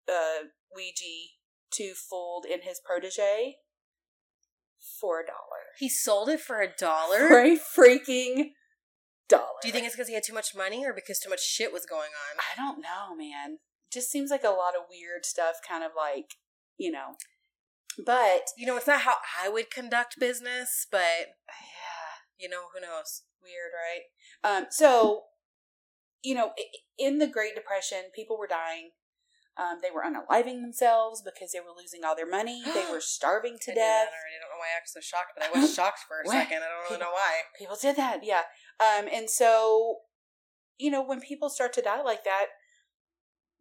[0.08, 1.30] uh, Ouija
[1.70, 3.58] to Fold and his protege
[5.00, 5.62] for a dollar.
[5.78, 7.18] he sold it for a dollar.
[7.28, 8.50] For a freaking
[9.28, 9.58] dollar.
[9.62, 11.72] Do you think it's because he had too much money or because too much shit
[11.72, 12.38] was going on?
[12.40, 13.58] I don't know, man.
[13.92, 16.34] just seems like a lot of weird stuff, kind of like,
[16.76, 17.14] you know.
[18.04, 22.80] But You know, it's not how I would conduct business, but yeah, you know, who
[22.80, 23.22] knows?
[23.42, 24.56] weird, right?
[24.56, 25.22] Um, so,
[26.22, 26.52] you know,
[26.98, 28.90] in the Great Depression, people were dying.
[29.58, 32.62] Um, they were unaliving themselves because they were losing all their money.
[32.64, 34.06] They were starving to I death.
[34.06, 36.58] I don't know why I was so shocked, but I was shocked for a second.
[36.58, 37.42] I don't really know why.
[37.58, 38.42] People did that, yeah.
[38.78, 39.96] Um, and so,
[40.78, 42.46] you know, when people start to die like that,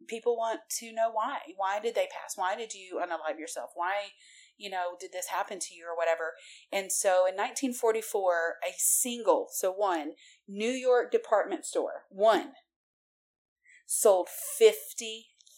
[0.06, 1.38] people want to know why.
[1.56, 2.36] Why did they pass?
[2.36, 3.70] Why did you unalive yourself?
[3.74, 4.10] Why,
[4.56, 6.34] you know, did this happen to you or whatever?
[6.72, 10.12] And so in 1944, a single, so one,
[10.46, 12.52] New York department store, one,
[13.86, 14.28] sold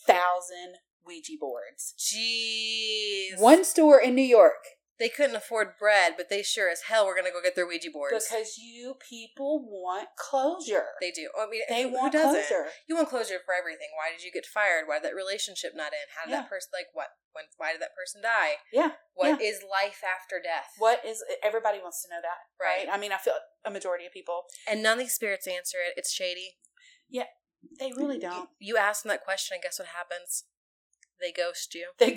[0.06, 0.74] 50,000
[1.06, 1.94] Ouija boards.
[1.98, 3.38] Jeez.
[3.40, 4.54] One store in New York.
[4.98, 7.66] They couldn't afford bread, but they sure as hell were going to go get their
[7.66, 8.12] Ouija boards.
[8.28, 10.88] Because you people want closure.
[11.00, 11.30] they do.
[11.40, 12.32] I mean, They who want doesn't?
[12.46, 12.68] closure.
[12.86, 13.88] You want closure for everything.
[13.96, 14.84] Why did you get fired?
[14.86, 16.12] Why did that relationship not end?
[16.14, 16.42] How did Yeah.
[16.42, 17.08] that person like what?
[17.32, 17.46] When?
[17.56, 18.58] Why did that person die?
[18.74, 18.92] Yeah.
[19.14, 20.74] What is life after death?
[20.76, 22.84] What is everybody wants to know that, right?
[22.86, 22.94] Right.
[22.94, 25.94] I mean, I feel a majority of people And none of these spirits answer it.
[25.96, 26.58] It's shady.
[27.78, 28.48] They really don't.
[28.58, 30.44] you ask them that question, and guess what happens?
[31.20, 31.90] They ghost you.
[31.98, 32.16] They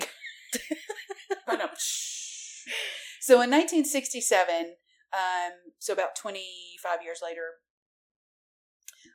[3.20, 4.76] so in 1967,
[5.12, 7.60] um, so about 25 years later,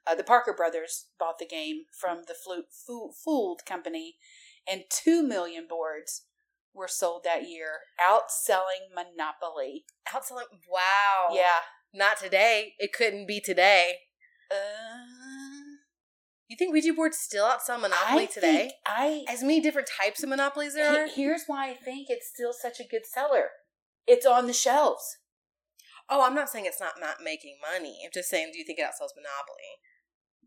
[0.05, 4.17] uh, the Parker brothers bought the game from the Flu- Foo- Fuld company,
[4.69, 6.25] and two million boards
[6.73, 9.85] were sold that year, outselling Monopoly.
[10.07, 10.43] Outselling.
[10.69, 11.29] Wow.
[11.33, 11.61] Yeah.
[11.93, 12.73] Not today.
[12.77, 13.93] It couldn't be today.
[14.51, 15.18] Uh,
[16.49, 18.57] You think Ouija boards still outsell Monopoly I today?
[18.57, 21.07] think I As many different types of Monopolies there are.
[21.07, 23.49] Here's why I think it's still such a good seller.
[24.07, 25.17] It's on the shelves.
[26.09, 27.99] Oh, I'm not saying it's not not making money.
[28.03, 29.77] I'm just saying, do you think it outsells Monopoly?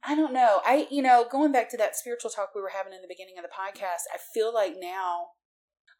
[0.02, 0.60] I don't know.
[0.66, 3.34] I you know, going back to that spiritual talk we were having in the beginning
[3.38, 5.26] of the podcast, I feel like now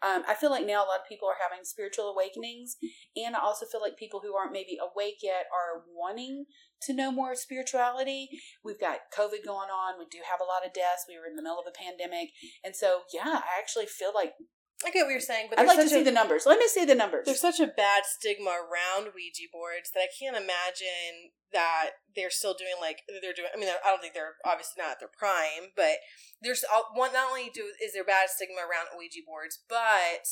[0.03, 2.77] um, I feel like now a lot of people are having spiritual awakenings,
[3.17, 6.47] and I also feel like people who aren't maybe awake yet are wanting
[6.83, 8.29] to know more spirituality.
[8.65, 9.99] We've got COVID going on.
[9.99, 11.07] We do have a lot of deaths.
[11.07, 12.31] We were in the middle of a pandemic,
[12.65, 14.35] and so yeah, I actually feel like
[14.85, 16.45] I get what you're saying, but I'd like to see a, the numbers.
[16.47, 17.27] Let me see the numbers.
[17.27, 22.55] there's such a bad stigma around Ouija boards that I can't imagine that they're still
[22.55, 23.49] doing like they're doing.
[23.55, 26.01] I mean, I don't think they're obviously not at their prime, but
[26.41, 26.65] there's
[26.95, 27.13] one.
[27.13, 30.25] Not only do is there bad stigma around Ouija boards, but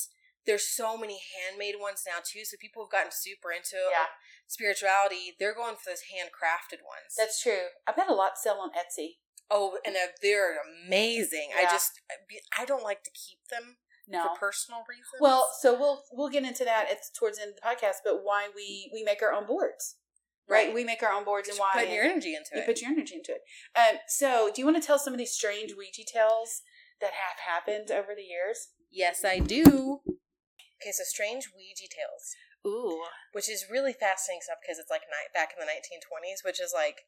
[0.45, 2.41] there's so many handmade ones now too.
[2.43, 4.09] So people have gotten super into Yeah.
[4.47, 5.35] spirituality.
[5.39, 7.13] They're going for those handcrafted ones.
[7.17, 7.69] That's true.
[7.87, 9.17] I bet a lot sell on Etsy.
[9.53, 11.49] oh, and they're, they're amazing.
[11.57, 11.99] I just
[12.57, 14.23] I don't like to keep them No.
[14.23, 15.19] for personal reasons.
[15.19, 18.01] Well, so we'll we'll get into that at towards the end of the podcast.
[18.03, 19.97] But why we we make our own boards,
[20.49, 20.67] right?
[20.67, 20.73] Right.
[20.73, 22.65] We make our own boards, and why putting your energy into you it.
[22.65, 23.41] put your energy into it.
[23.77, 26.61] Um, so, do you want to tell some of these strange Ouija tales
[26.99, 28.69] that have happened over the years?
[28.91, 30.01] Yes, I do.
[30.81, 32.35] Okay, so strange Ouija tales,
[32.65, 36.59] Ooh, which is really fascinating stuff because it's like ni- back in the 1920s, which
[36.59, 37.05] is like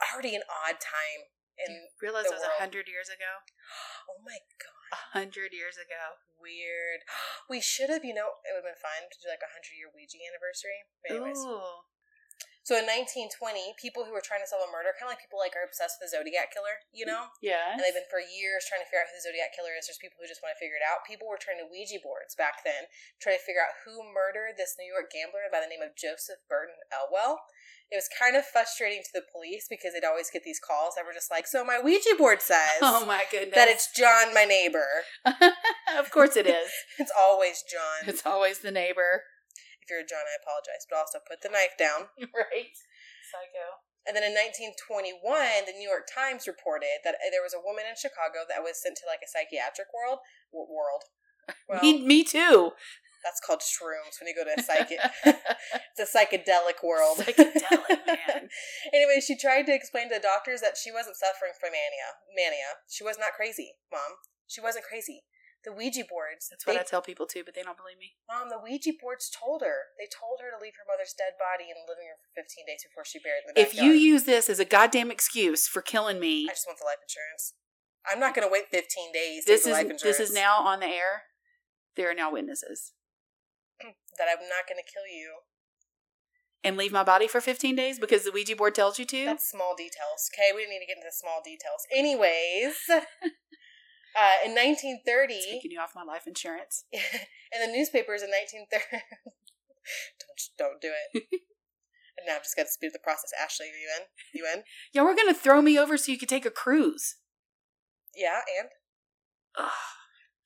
[0.00, 1.28] already an odd time.
[1.68, 2.56] In realize the world.
[2.56, 3.44] hundred years ago.
[4.08, 6.18] oh my god, A hundred years ago.
[6.40, 7.06] weird.
[7.50, 9.74] We should have, you know, it would have been fun to do like a hundred
[9.74, 10.86] year Ouija anniversary.
[11.02, 11.82] But anyways, Ooh,
[12.70, 15.42] so in 1920, people who were trying to solve a murder, kind of like people
[15.42, 17.26] like are obsessed with the Zodiac killer, you know.
[17.42, 17.74] yeah.
[17.74, 19.90] And they've been for years trying to figure out who the Zodiac Killer is.
[19.90, 21.02] There's people who just want to figure it out.
[21.02, 22.86] People were turning to Ouija boards back then,
[23.18, 26.38] trying to figure out who murdered this New York gambler by the name of Joseph
[26.46, 27.42] Burton Elwell.
[27.90, 31.02] It was kind of frustrating to the police because they'd always get these calls that
[31.02, 33.54] were just like, So my Ouija board says Oh my goodness!
[33.54, 34.86] that it's John, my neighbor.
[35.98, 36.70] of course it is.
[36.98, 38.08] It's always John.
[38.08, 39.22] It's always the neighbor,
[39.90, 42.08] you're John, I apologize, but also put the knife down.
[42.32, 42.74] right?
[43.26, 43.82] Psycho.
[44.08, 45.20] And then in 1921,
[45.68, 48.96] the New York Times reported that there was a woman in Chicago that was sent
[49.02, 50.24] to like a psychiatric world.
[50.54, 51.04] w- World.
[51.68, 52.70] Well, me, me too.
[53.26, 55.02] That's called shrooms when you go to a psychic.
[55.26, 57.18] it's a psychedelic world.
[57.18, 58.48] Psychedelic, man.
[58.94, 62.22] anyway, she tried to explain to the doctors that she wasn't suffering from mania.
[62.38, 62.78] Mania.
[62.88, 64.22] She was not crazy, Mom.
[64.46, 65.24] She wasn't crazy.
[65.64, 66.48] The Ouija boards.
[66.48, 68.16] That's what they, I tell people too, but they don't believe me.
[68.24, 69.92] Mom, the Ouija boards told her.
[70.00, 72.64] They told her to leave her mother's dead body in the living room for 15
[72.64, 76.18] days before she buried the If you use this as a goddamn excuse for killing
[76.18, 77.52] me, I just want the life insurance.
[78.08, 80.02] I'm not going to wait 15 days this to get the is life insurance.
[80.18, 81.28] this is now on the air.
[81.96, 82.92] There are now witnesses,
[84.16, 85.44] that I'm not going to kill you.
[86.64, 89.24] and leave my body for 15 days because the Ouija board tells you to.
[89.26, 90.30] That's small details.
[90.32, 91.84] Okay, we didn't need to get into the small details.
[91.92, 92.76] Anyways,
[94.16, 96.84] uh, in 1930, taking you off my life insurance.
[96.92, 99.02] in the newspapers in 1930,
[100.20, 101.24] don't don't do it.
[102.18, 103.30] and now I've just got to speed up the process.
[103.40, 104.04] Ashley, are you in?
[104.34, 104.62] You in?
[104.92, 107.16] Yeah, we're gonna throw me over so you could take a cruise.
[108.16, 108.68] Yeah, and
[109.58, 109.70] Ugh,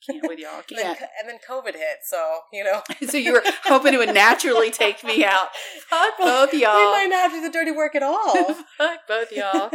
[0.07, 0.63] can't with y'all.
[0.69, 1.11] And then, Can't.
[1.21, 2.83] and then COVID hit, so you know.
[3.09, 5.49] so you were hoping it would naturally take me out.
[5.89, 6.77] Fuck both y'all.
[6.77, 8.55] We might not have to do the dirty work at all.
[8.79, 9.71] Fuck both y'all.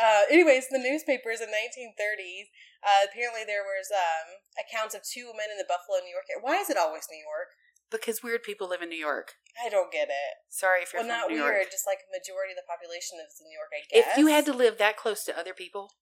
[0.00, 2.50] Uh, anyways, the newspapers in 1930s.
[2.84, 6.28] Uh, apparently, there was um, accounts of two women in the Buffalo, New York.
[6.28, 6.42] area.
[6.44, 7.54] Why is it always New York?
[7.88, 9.38] Because weird people live in New York.
[9.54, 10.34] I don't get it.
[10.50, 11.64] Sorry if you're Well, from not New weird.
[11.64, 11.72] York.
[11.72, 13.70] Just like majority of the population lives in New York.
[13.70, 14.04] I guess.
[14.04, 15.94] If you had to live that close to other people,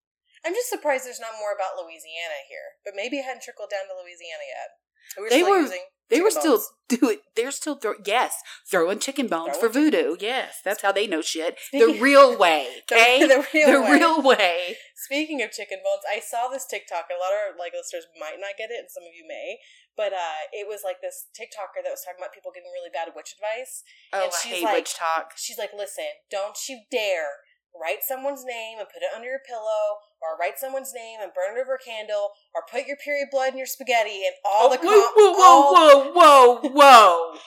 [0.42, 2.80] I'm just surprised there's not more about Louisiana here.
[2.82, 4.81] But maybe it hadn't trickled down to Louisiana yet.
[5.18, 5.68] We're They were-
[6.10, 6.68] they were still bones.
[6.90, 7.20] do it.
[7.36, 8.34] They're still throw yes,
[8.70, 10.16] throwing chicken bones for Throwing voodoo.
[10.20, 11.56] Yes, that's how they know shit.
[11.72, 12.68] The real way.
[12.88, 13.90] The- Okay, the real the way.
[13.96, 14.76] real way.
[14.94, 17.06] Speaking of chicken bones, I saw this TikTok.
[17.08, 19.56] A lot of like listeners might not get it, and some of you may.
[19.96, 23.08] But uh, it was like this TikToker that was talking about people giving really bad
[23.16, 23.82] witch advice.
[24.12, 25.32] Oh, And I she's hate like- witch talk.
[25.36, 27.40] She's like, "Listen, don't you dare
[27.80, 31.56] write someone's name and put it under your pillow, or write someone's name and burn
[31.56, 34.76] it over a candle, or put your period blood in your spaghetti and all the
[34.78, 37.38] whoa, com- whoa, all- whoa, whoa, whoa, whoa,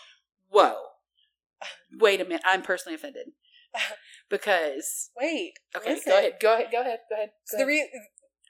[0.49, 0.75] whoa.
[1.99, 2.41] Wait a minute.
[2.45, 3.27] I'm personally offended
[4.29, 5.09] because.
[5.19, 6.11] Wait, Okay, listen.
[6.11, 6.33] go ahead.
[6.41, 6.67] Go ahead.
[6.71, 6.99] Go ahead.
[7.09, 7.29] Go ahead.
[7.45, 7.89] So the re-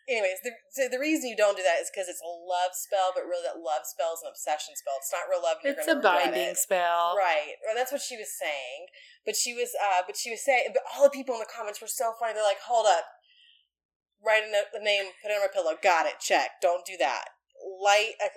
[0.08, 3.14] anyways, the so the reason you don't do that is because it's a love spell,
[3.14, 4.98] but really that love spell is an obsession spell.
[5.02, 5.58] It's not real love.
[5.62, 6.58] you're it's a binding it.
[6.58, 7.18] spell.
[7.18, 7.58] Right.
[7.66, 8.90] Well, that's what she was saying.
[9.26, 11.82] But she was, uh, but she was saying, but all the people in the comments
[11.82, 12.38] were so funny.
[12.38, 13.06] They're like, hold up.
[14.22, 15.78] Write a, a name, put it on my pillow.
[15.82, 16.22] Got it.
[16.22, 16.62] Check.
[16.62, 17.34] Don't do that.
[17.62, 18.30] Light a,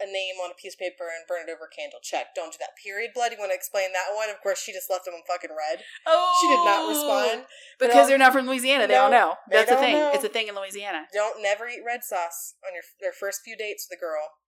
[0.00, 1.98] a name on a piece of paper and burn it over a candle.
[2.02, 2.34] Check.
[2.34, 2.76] Don't do that.
[2.82, 3.32] Period blood.
[3.32, 4.30] You want to explain that one?
[4.30, 5.82] Of course, she just left them in fucking red.
[6.06, 6.90] Oh, She did not oh.
[6.90, 7.46] respond.
[7.80, 8.86] because they're not from Louisiana.
[8.86, 9.34] They no, don't know.
[9.50, 9.94] That's the don't thing.
[9.96, 10.10] know.
[10.14, 11.06] It's a thing in Louisiana.
[11.12, 14.42] Don't never eat red sauce on your their first few dates with a girl.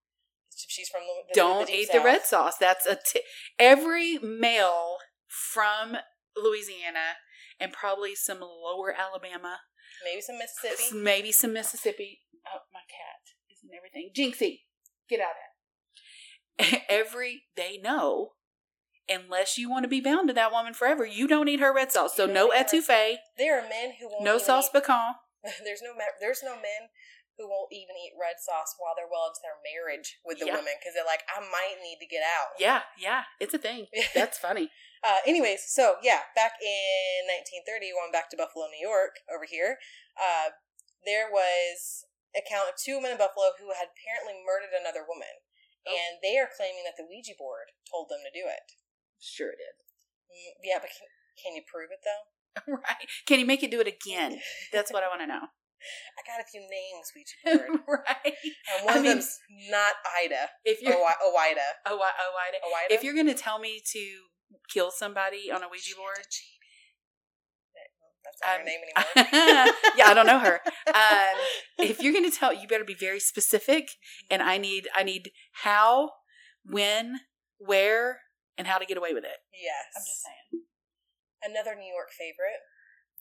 [0.53, 2.59] If she's from the, the don't deep eat the red sauce.
[2.59, 3.23] That's a t-
[3.59, 4.97] every male
[5.29, 5.97] from
[6.37, 7.19] Louisiana
[7.61, 9.59] and probably some lower Alabama,
[10.05, 10.97] Maybe some Mississippi.
[10.99, 12.21] maybe some Mississippi.
[12.47, 14.11] Oh, my cat is in everything.
[14.17, 14.61] Jinxie,
[15.09, 16.83] get out of that.
[16.89, 18.33] Every they know,
[19.09, 21.93] unless you want to be bound to that woman forever, you don't eat her red
[21.93, 22.17] sauce.
[22.17, 25.15] So no don't eat her- etouffee, There are men who won't no sauce eat- pecan.
[25.65, 26.91] there's no there's no men
[27.39, 30.59] who won't even eat red sauce while they're well into their marriage with the Yeah.
[30.59, 32.59] women because they're like, I might need to get out.
[32.59, 33.87] Yeah, yeah, it's a thing.
[34.15, 34.71] That's funny.
[35.07, 37.31] Uh, anyways, so yeah, back in
[37.63, 39.79] 1930, going back to Buffalo, New York, over here,
[40.19, 40.51] uh,
[41.07, 42.03] there was
[42.39, 45.43] a count of two women in Buffalo who had apparently murdered another woman,
[45.87, 45.91] Oh.
[45.95, 48.63] and they are claiming that the Ouija board told them to do it.
[49.19, 49.59] Sure it
[50.31, 51.09] Mm, Yeah, but can,
[51.43, 52.23] can you prove it though?
[52.87, 53.07] right.
[53.27, 54.39] Can you make it do it again?
[54.73, 55.43] That's what I want to know.
[56.19, 57.35] I got a few names, Ouija
[57.87, 58.35] board, right.
[58.75, 59.39] and one I of mean- them's
[59.71, 60.51] not Ida.
[60.65, 61.55] If you're Owi- Owida.
[61.87, 62.91] did- Owida.
[62.91, 64.03] if you're gonna tell me to
[64.69, 66.19] kill somebody on a Ouija board,
[68.41, 69.75] That's not her um, name anymore.
[69.97, 70.61] yeah, I don't know her.
[70.89, 71.37] Um,
[71.79, 73.91] if you're gonna tell, you better be very specific,
[74.31, 75.31] and I need, I need
[75.65, 76.11] how,
[76.65, 77.21] when,
[77.59, 78.21] where,
[78.57, 79.39] and how to get away with it.
[79.53, 79.87] yes.
[79.97, 80.65] I'm just saying,
[81.43, 82.63] Another New York favorite.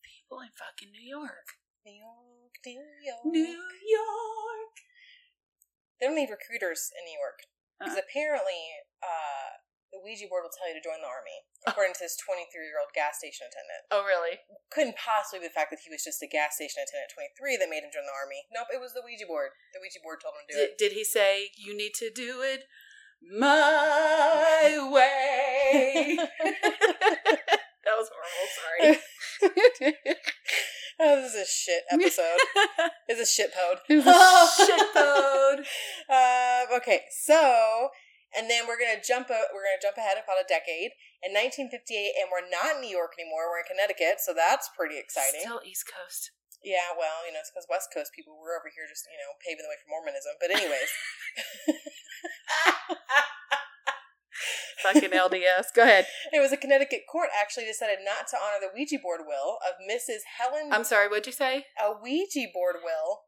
[0.02, 1.54] people in fucking New York,
[1.86, 3.26] New York, New York.
[3.26, 4.74] New York.
[6.00, 7.46] They don't need recruiters in New York.
[7.78, 8.06] Because Uh-uh.
[8.10, 8.62] apparently,
[9.06, 12.52] uh, the Ouija board will tell you to join the army, according to this 23
[12.68, 13.88] year old gas station attendant.
[13.92, 14.44] Oh, really?
[14.70, 17.58] Couldn't possibly be the fact that he was just a gas station attendant at 23
[17.58, 18.44] that made him join the army.
[18.52, 19.56] Nope, it was the Ouija board.
[19.72, 20.78] The Ouija board told him to do Did, it.
[20.78, 22.68] did he say you need to do it
[23.24, 26.20] my way?
[27.88, 28.48] that was horrible.
[28.52, 29.00] Sorry.
[31.00, 32.40] oh, this is a shit episode.
[33.08, 33.80] it's a shit pod.
[33.88, 35.66] It was a shitload.
[36.10, 37.90] Uh, okay, so
[38.38, 39.34] and then we're gonna jump.
[39.34, 40.94] A, we're gonna jump ahead about a decade
[41.26, 43.50] in 1958, and we're not in New York anymore.
[43.50, 45.42] We're in Connecticut, so that's pretty exciting.
[45.42, 46.32] Still East Coast.
[46.62, 49.34] Yeah, well, you know, it's because West Coast people were over here just you know
[49.42, 50.38] paving the way for Mormonism.
[50.38, 50.90] But anyways,
[54.84, 55.74] Fucking LDS.
[55.74, 56.06] Go ahead.
[56.32, 59.76] it was a Connecticut court actually decided not to honor the Ouija board will of
[59.82, 60.22] Mrs.
[60.38, 60.70] Helen.
[60.72, 61.08] I'm sorry.
[61.08, 61.66] What'd you say?
[61.82, 63.22] a Ouija board will.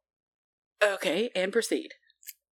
[0.81, 1.93] Okay, and proceed.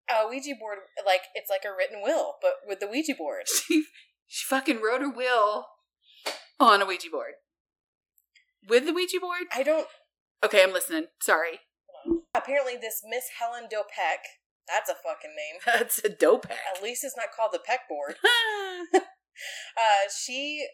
[0.10, 3.44] A Ouija board, like it's like a written will, but with the Ouija board.
[3.68, 3.86] She,
[4.28, 5.68] she fucking wrote her will
[6.60, 7.34] on a Ouija board.
[8.68, 9.44] With the Ouija board?
[9.54, 9.88] I don't.
[10.44, 11.06] Okay, I'm listening.
[11.22, 11.60] Sorry.
[12.36, 14.20] Apparently, this Miss Helen Dow Peck.
[14.68, 15.62] That's a fucking name.
[15.66, 18.16] That's a dope At least it's not called the Peck board.
[19.78, 20.66] Uh, she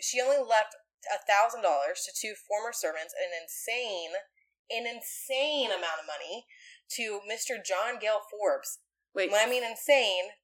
[0.00, 0.72] she only left
[1.08, 4.16] a thousand dollars to two former servants, an insane,
[4.72, 6.48] an insane amount of money
[6.96, 7.58] to Mr.
[7.62, 8.78] John Gale Forbes.
[9.14, 9.30] Wait.
[9.30, 10.34] When I mean insane,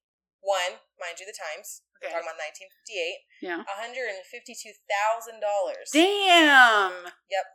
[0.43, 1.83] one, mind you, the times.
[1.99, 2.13] Okay.
[2.13, 3.47] We're talking about 1958.
[3.47, 3.63] Yeah.
[3.67, 5.89] hundred and fifty-two thousand dollars.
[5.95, 7.09] Damn.
[7.31, 7.47] Yep.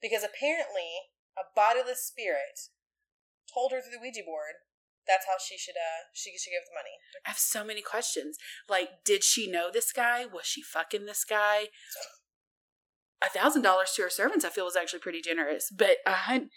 [0.00, 2.70] Because apparently, a bodiless spirit
[3.52, 4.62] told her through the Ouija board
[5.06, 6.94] that's how she should uh she should give the money.
[7.26, 8.38] I have so many questions.
[8.68, 10.24] Like, did she know this guy?
[10.24, 11.68] Was she fucking this guy?
[13.22, 15.70] A thousand dollars to her servants, I feel, was actually pretty generous.
[15.70, 16.50] But a hun-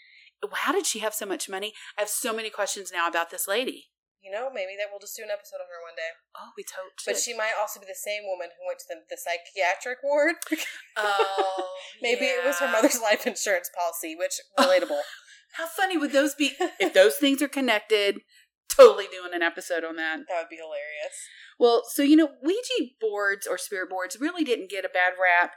[0.52, 1.72] how did she have so much money?
[1.98, 3.86] I have so many questions now about this lady.
[4.22, 6.16] You know, maybe that we'll just do an episode of her one day.
[6.34, 6.96] Oh, we totally.
[7.04, 10.36] But she might also be the same woman who went to the, the psychiatric ward.
[10.96, 11.70] Oh,
[12.00, 15.00] maybe it was her mother's life insurance policy, which relatable.
[15.54, 16.52] How funny would those be?
[16.80, 18.20] if those things are connected,
[18.74, 20.20] totally doing an episode on that.
[20.28, 21.18] that would be hilarious.
[21.58, 25.52] Well, so you know, Ouija boards or spirit boards really didn't get a bad rap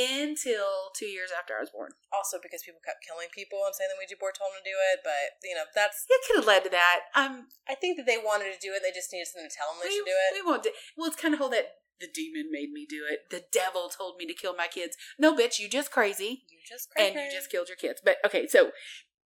[0.00, 1.92] until two years after I was born.
[2.08, 4.78] Also because people kept killing people and saying the Ouija board told them to do
[4.94, 6.08] it, but you know that's.
[6.08, 7.12] It could have led to that.
[7.12, 8.80] Um, I think that they wanted to do it.
[8.80, 10.30] They just needed something to tell them they we, should do it.
[10.40, 10.64] We won't.
[10.64, 13.28] Do, well, it's kind of whole that the demon made me do it.
[13.28, 14.96] The devil told me to kill my kids.
[15.18, 18.00] No, bitch, you just crazy, you just and you just killed your kids.
[18.02, 18.72] But okay, so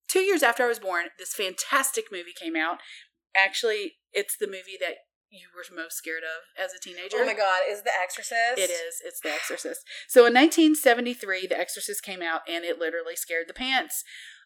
[0.09, 2.79] two years after I was born, this fantastic movie came out.
[3.35, 7.17] Actually, it's the movie that you were most scared of as a teenager.
[7.19, 8.57] Oh my god, is The Exorcist?
[8.57, 9.01] It is.
[9.03, 9.81] It's The Exorcist.
[10.07, 14.03] So in 1973, The Exorcist came out, and it literally scared the pants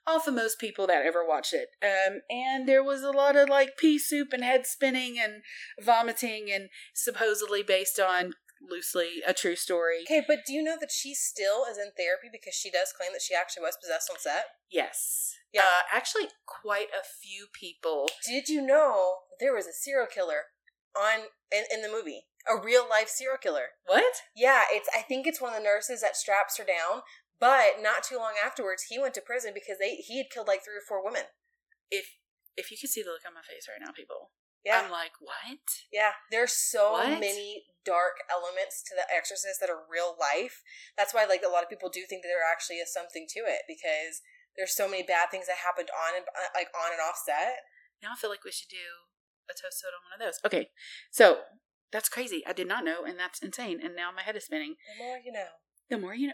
[0.08, 1.68] off of most people that ever watched it.
[1.84, 5.44] Um, and there was a lot of like pea soup and head spinning and
[5.84, 8.32] vomiting, and supposedly based on
[8.62, 10.04] loosely a true story.
[10.08, 13.12] Okay, but do you know that she still is in therapy because she does claim
[13.12, 14.46] that she actually was possessed on set?
[14.72, 15.36] Yes.
[15.54, 15.62] Yeah.
[15.62, 18.08] Uh, actually, quite a few people.
[18.26, 20.46] Did you know there was a serial killer
[20.98, 22.26] on in, in the movie?
[22.50, 23.76] A real life serial killer.
[23.86, 24.24] What?
[24.36, 27.04] Yeah, it's I think it's one of the nurses that straps her down,
[27.40, 30.64] but not too long afterwards he went to prison because they he had killed like
[30.64, 31.30] three or four women.
[31.92, 32.18] If
[32.56, 34.32] if you could see the look on my face right now, people,
[34.66, 34.82] Yeah.
[34.82, 35.62] I'm like, what?
[35.94, 37.20] Yeah, there's so What?
[37.22, 40.66] many dark elements to The Exorcist that are real life.
[40.98, 43.46] That's why, like, a lot of people do think that there actually is something to
[43.46, 44.20] it because
[44.58, 47.62] there's so many bad things that happened on and uh, like on and off set.
[48.02, 49.08] Now I feel like we should do
[49.50, 50.40] a toast on one of those.
[50.46, 50.70] Okay,
[51.12, 51.40] so
[51.92, 52.44] that's crazy.
[52.48, 53.80] I did not know, and that's insane.
[53.84, 54.76] And now my head is spinning.
[54.98, 55.48] The more you know.
[55.90, 56.34] The more you know,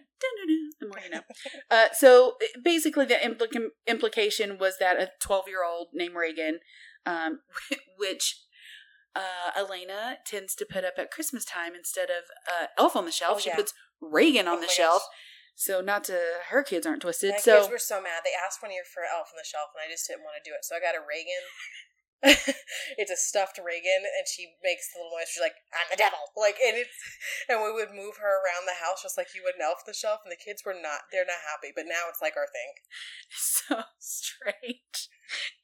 [0.79, 1.21] the more you know.
[1.71, 2.33] uh, so
[2.63, 6.59] basically, the implica- implication was that a 12 year old named Regan,
[7.05, 7.41] um,
[7.97, 8.41] which
[9.15, 13.11] uh, Elena tends to put up at Christmas time instead of uh, Elf on the
[13.11, 13.55] Shelf, Oh, she yeah.
[13.57, 15.03] puts Regan on Oh the shelf.
[15.03, 15.17] gosh.
[15.55, 16.17] So not to
[16.49, 17.31] her kids aren't twisted.
[17.33, 18.25] My so kids were so mad.
[18.25, 20.49] They asked one year for Elf on the Shelf, and I just didn't want to
[20.49, 20.65] do it.
[20.65, 21.45] So I got a Regan.
[22.97, 25.27] it's a stuffed Regan, and she makes the little noise.
[25.27, 26.95] She's like, "I'm the devil!" Like, and it's,
[27.49, 29.93] and we would move her around the house just like you would an Elf the
[29.93, 31.11] Shelf, and the kids were not.
[31.11, 32.71] They're not happy, but now it's like our thing.
[33.29, 35.11] so strange.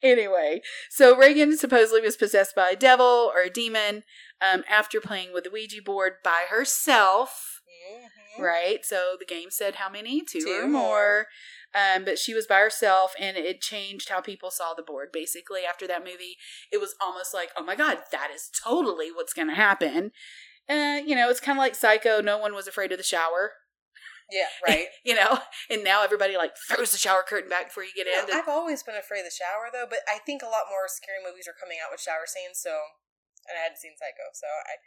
[0.02, 4.04] Anyway, so Regan supposedly was possessed by a devil or a demon
[4.40, 7.62] um, after playing with the Ouija board by herself.
[7.88, 8.42] Mm-hmm.
[8.42, 8.84] Right?
[8.84, 10.22] So the game said how many?
[10.22, 11.26] Two, Two or more.
[11.74, 15.10] Um, but she was by herself, and it changed how people saw the board.
[15.12, 16.36] Basically, after that movie,
[16.72, 20.10] it was almost like, oh my god, that is totally what's going to happen.
[20.68, 22.20] Uh, you know, it's kind of like Psycho.
[22.20, 23.52] No one was afraid of the shower.
[24.30, 24.86] Yeah, right.
[25.04, 28.30] You know, and now everybody like throws the shower curtain back before you get in.
[28.34, 31.22] I've always been afraid of the shower though, but I think a lot more scary
[31.22, 32.62] movies are coming out with shower scenes.
[32.62, 32.70] So,
[33.46, 34.78] and I hadn't seen Psycho, so I,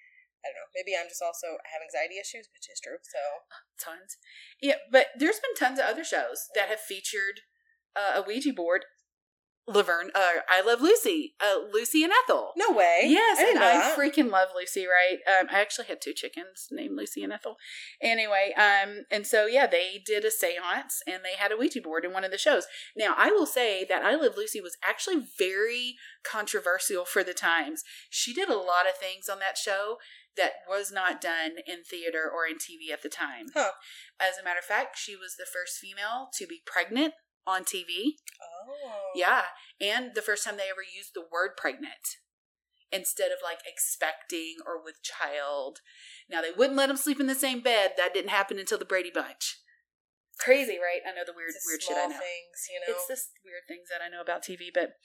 [0.43, 0.71] I don't know.
[0.75, 2.99] Maybe I'm just also have anxiety issues, which is true.
[3.01, 3.47] So,
[3.79, 4.19] tons.
[4.61, 7.47] Yeah, but there's been tons of other shows that have featured
[7.95, 8.85] uh, a Ouija board.
[9.65, 12.51] Laverne, uh, I love Lucy, uh, Lucy and Ethel.
[12.57, 13.03] no way.
[13.05, 14.85] Yes, I and I freaking love Lucy.
[14.85, 15.19] Right?
[15.27, 17.55] Um, I actually had two chickens named Lucy and Ethel.
[18.01, 22.03] Anyway, um, and so yeah, they did a séance and they had a Ouija board
[22.03, 22.65] in one of the shows.
[22.95, 27.83] Now, I will say that I Love Lucy was actually very controversial for the times.
[28.09, 29.97] She did a lot of things on that show
[30.35, 33.47] that was not done in theater or in TV at the time.
[33.53, 33.71] Huh.
[34.19, 37.13] As a matter of fact, she was the first female to be pregnant
[37.45, 38.15] on TV.
[38.41, 39.11] Oh.
[39.15, 39.43] Yeah,
[39.79, 42.19] and the first time they ever used the word pregnant
[42.93, 45.81] instead of like expecting or with child.
[46.29, 47.93] Now they wouldn't let them sleep in the same bed.
[47.97, 49.57] That didn't happen until the Brady Bunch.
[50.39, 51.01] Crazy, right?
[51.05, 51.97] I know the weird, the weird shit.
[51.97, 52.17] I know.
[52.17, 52.93] things, you know.
[52.93, 54.97] It's just weird things that I know about TV, but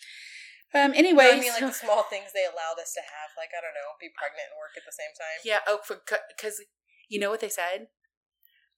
[0.77, 0.93] um.
[0.93, 3.53] No, Anyway, I mean, like so- the small things they allowed us to have, like
[3.57, 5.41] I don't know, be pregnant and work at the same time.
[5.45, 6.61] Yeah, oh, because
[7.09, 7.89] you know what they said.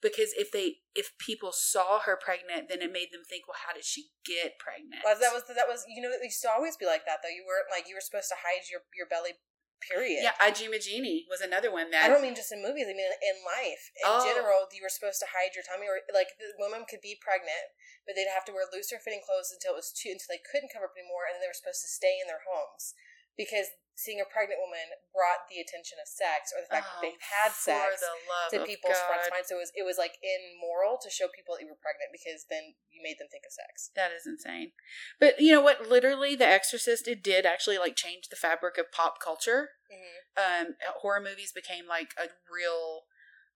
[0.01, 3.77] Because if they if people saw her pregnant, then it made them think, well, how
[3.77, 5.05] did she get pregnant?
[5.05, 7.33] Well, that was that was you know it used to always be like that though.
[7.33, 9.37] You weren't like you were supposed to hide your your belly.
[9.81, 10.21] Period.
[10.21, 10.37] yeah.
[10.37, 12.85] I Dream of Jeannie was another one that I don't mean just in movies.
[12.85, 14.21] I mean in life in Oh.
[14.29, 14.69] general.
[14.77, 17.73] You were supposed to hide your tummy, or like the woman could be pregnant,
[18.05, 20.69] but they'd have to wear looser fitting clothes until it was too until they couldn't
[20.69, 22.93] cover up anymore, and then they were supposed to stay in their homes
[23.41, 27.21] because seeing a pregnant woman brought the attention of sex or the fact that they've
[27.21, 28.01] had Oh, sex
[28.49, 29.53] the to people's front minds.
[29.53, 32.49] So it was, it was like immoral to show people that you were pregnant because
[32.49, 33.93] then you made them think of sex.
[33.93, 34.73] That is insane.
[35.21, 35.85] But you know what?
[35.93, 39.77] Literally, The Exorcist it did actually like change the fabric of pop culture.
[39.93, 40.67] hmm Um,
[41.05, 43.05] horror movies became like a real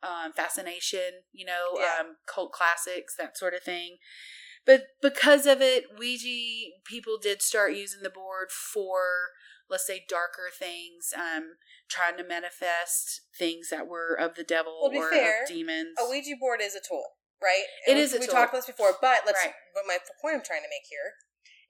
[0.04, 1.24] um, fascination.
[1.32, 2.04] You know, Yeah.
[2.04, 3.96] um, cult classics, that sort of thing.
[4.66, 9.30] But because of it, Ouija people did start using the board for,
[9.70, 11.56] let's say, darker things, um,
[11.88, 15.96] trying to manifest things that were of the devil Well, or fair, of demons.
[15.98, 17.64] A Ouija board is a tool, right?
[17.86, 18.34] It And is we, a we tool.
[18.36, 19.40] talked about this before, but let's.
[19.44, 19.54] Right.
[19.72, 21.16] But my point I'm trying to make here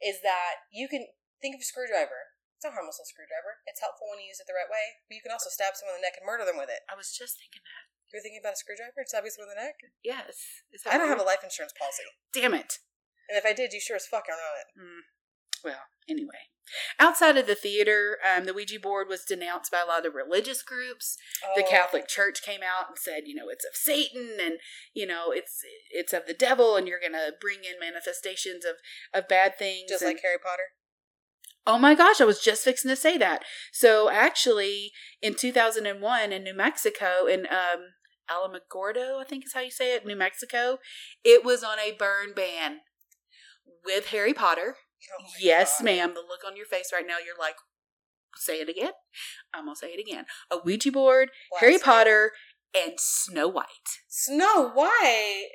[0.02, 1.06] is that you can
[1.40, 2.34] think of a screwdriver.
[2.58, 3.60] It's a harmless, screwdriver.
[3.66, 5.98] It's helpful when you use it the right way, but you can also stab someone
[5.98, 6.82] in the neck and murder them with it.
[6.90, 7.84] I was just thinking that.
[8.12, 9.78] You're thinking about a screwdriver and stabbing someone in the neck?
[10.06, 10.62] Yes.
[10.70, 12.78] Is I don't have a life insurance policy, Damn it.
[13.26, 14.68] and if I did, you sure as fuck aren't on it.
[14.78, 15.02] Mm.
[15.64, 16.50] Well, anyway.
[16.98, 20.62] Outside of the theater, um, the Ouija board was denounced by a lot of religious
[20.62, 21.16] groups.
[21.56, 21.68] The Oh.
[21.70, 24.58] Catholic Church came out and said, you know, it's of Satan and
[24.94, 25.60] you know, it's
[25.90, 28.76] it's of the devil and you're going to bring in manifestations of
[29.12, 29.90] of bad things.
[29.90, 30.68] just and- like Harry Potter.
[31.66, 33.42] Oh my gosh, I was just fixing to say that.
[33.72, 34.92] So actually,
[35.22, 37.94] in 2001 in New Mexico, in um,
[38.30, 40.78] Alamogordo, I think is how you say it, New Mexico,
[41.24, 42.80] it was on a burn ban
[43.84, 44.76] with Harry Potter.
[45.20, 45.84] Oh yes, God.
[45.84, 46.14] ma'am.
[46.14, 47.56] The look on your face right now, you're like,
[48.36, 48.92] say it again.
[49.52, 50.24] I'm gonna say it again.
[50.50, 51.30] A Ouija board,
[51.60, 51.78] Harry.
[51.78, 52.32] Potter,
[52.76, 53.66] and Snow White.
[54.08, 55.48] Snow White.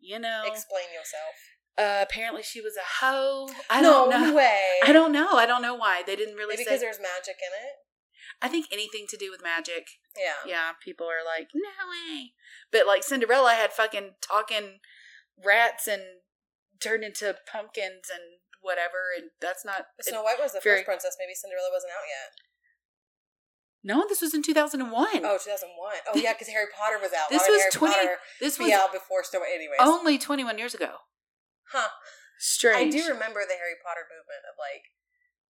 [0.00, 1.34] You know, Explain yourself.
[1.78, 3.48] uh, apparently she was a hoe.
[3.68, 4.34] I no don't know.
[4.34, 4.60] way.
[4.84, 5.32] I don't know.
[5.32, 6.70] I don't know why they didn't really Maybe say.
[6.70, 7.72] because there's magic in it.
[8.42, 9.86] I think anything to do with magic.
[10.16, 10.50] Yeah.
[10.50, 12.32] Yeah, people are like, no way.
[12.70, 14.78] But like Cinderella had fucking talking
[15.44, 16.02] rats and
[16.80, 19.86] turned into pumpkins and whatever, and that's not.
[20.00, 21.16] Snow White was the very- first princess.
[21.18, 22.30] Maybe Cinderella wasn't out yet.
[23.86, 25.22] no, this was in two thousand and one.
[25.22, 25.70] Oh, 2001.
[26.10, 27.30] Oh, yeah, because Harry Potter was out.
[27.30, 29.54] This was Harry 20 Potter this was out before Snow White.
[29.54, 29.78] Anyways.
[29.80, 31.06] only twenty one years ago.
[31.70, 31.90] Huh.
[32.38, 32.94] Strange.
[32.94, 34.92] I do remember the Harry Potter movement of like,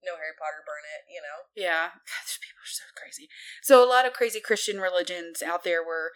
[0.04, 1.50] no Harry Potter, burn it, you know?
[1.56, 3.26] Yeah, God, these people are so crazy.
[3.62, 6.12] So a lot of crazy Christian religions out there were,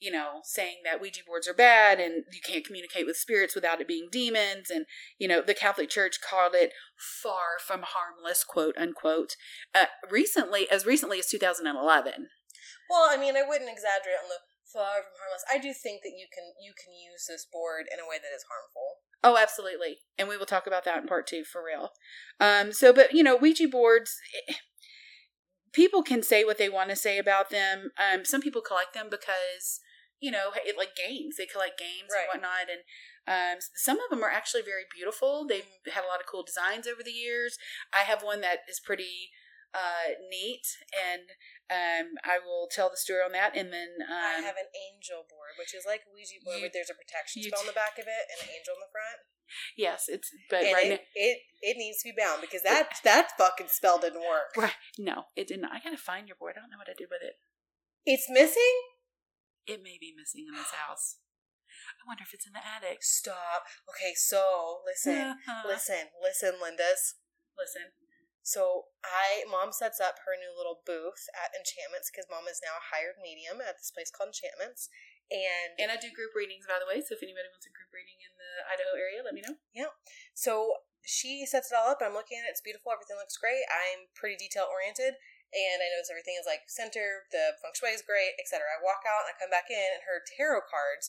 [0.00, 3.80] you know, saying that Ouija boards are bad and you can't communicate with spirits without
[3.80, 4.86] it being demons, and
[5.18, 6.72] you know the Catholic Church called it
[7.22, 9.36] far from harmless, quote unquote.
[9.74, 12.28] Uh, recently, as recently as 2011.
[12.88, 14.40] Well, I mean, I wouldn't exaggerate on the
[14.72, 15.44] far from harmless.
[15.50, 18.34] I do think that you can you can use this board in a way that
[18.34, 19.02] is harmful.
[19.24, 19.98] Oh, absolutely.
[20.16, 21.90] And we will talk about that in part two for real.
[22.38, 24.16] Um, so, but you know, Ouija boards,
[24.48, 24.54] eh,
[25.72, 27.90] people can say what they want to say about them.
[27.98, 29.80] Um, some people collect them because,
[30.20, 31.36] you know, it like games.
[31.36, 32.26] They collect games Right.
[32.32, 32.66] and whatnot.
[32.72, 32.82] And
[33.28, 35.46] um, some of them are actually very beautiful.
[35.46, 37.58] They've had a lot of cool designs over the years.
[37.92, 39.30] I have one that is pretty
[39.76, 40.64] uh, neat,
[40.96, 41.28] and
[41.68, 43.52] um, I will tell the story on that.
[43.54, 46.72] And then I um, have an angel board, which is like Ouija board, you- but
[46.72, 49.20] there's a protection spell on the back of it and an angel in the front.
[49.76, 53.32] yes, it's but and right it, it it needs to be bound because that that
[53.38, 54.52] fucking spell didn't work.
[54.56, 54.76] right?
[54.98, 55.72] No, it did not.
[55.72, 56.54] I gotta find your board.
[56.56, 57.36] I don't know what I did with it.
[58.04, 58.76] It's missing.
[59.68, 61.20] It may be missing in this house.
[62.00, 63.04] I wonder if it's in the attic.
[63.04, 63.68] Stop.
[63.84, 65.68] Okay, so listen, uh-huh.
[65.68, 67.20] listen, listen, Linda's.
[67.52, 67.92] listen.
[68.40, 72.80] So I mom sets up her new little booth at Enchantments because mom is now
[72.80, 74.88] a hired medium at this place called Enchantments,
[75.28, 77.04] and And I do group readings, by the way.
[77.04, 79.60] So if anybody wants a group reading in the Idaho area, let me know.
[79.76, 79.92] Yeah.
[80.32, 82.00] So she sets it all up.
[82.00, 82.88] and I'm looking at it; it's beautiful.
[82.88, 83.68] Everything looks great.
[83.68, 85.20] I'm pretty detail oriented,
[85.54, 87.24] and I notice everything is like center.
[87.32, 88.64] The feng shui is great, etc.
[88.68, 91.08] I walk out and I come back in, and her tarot cards,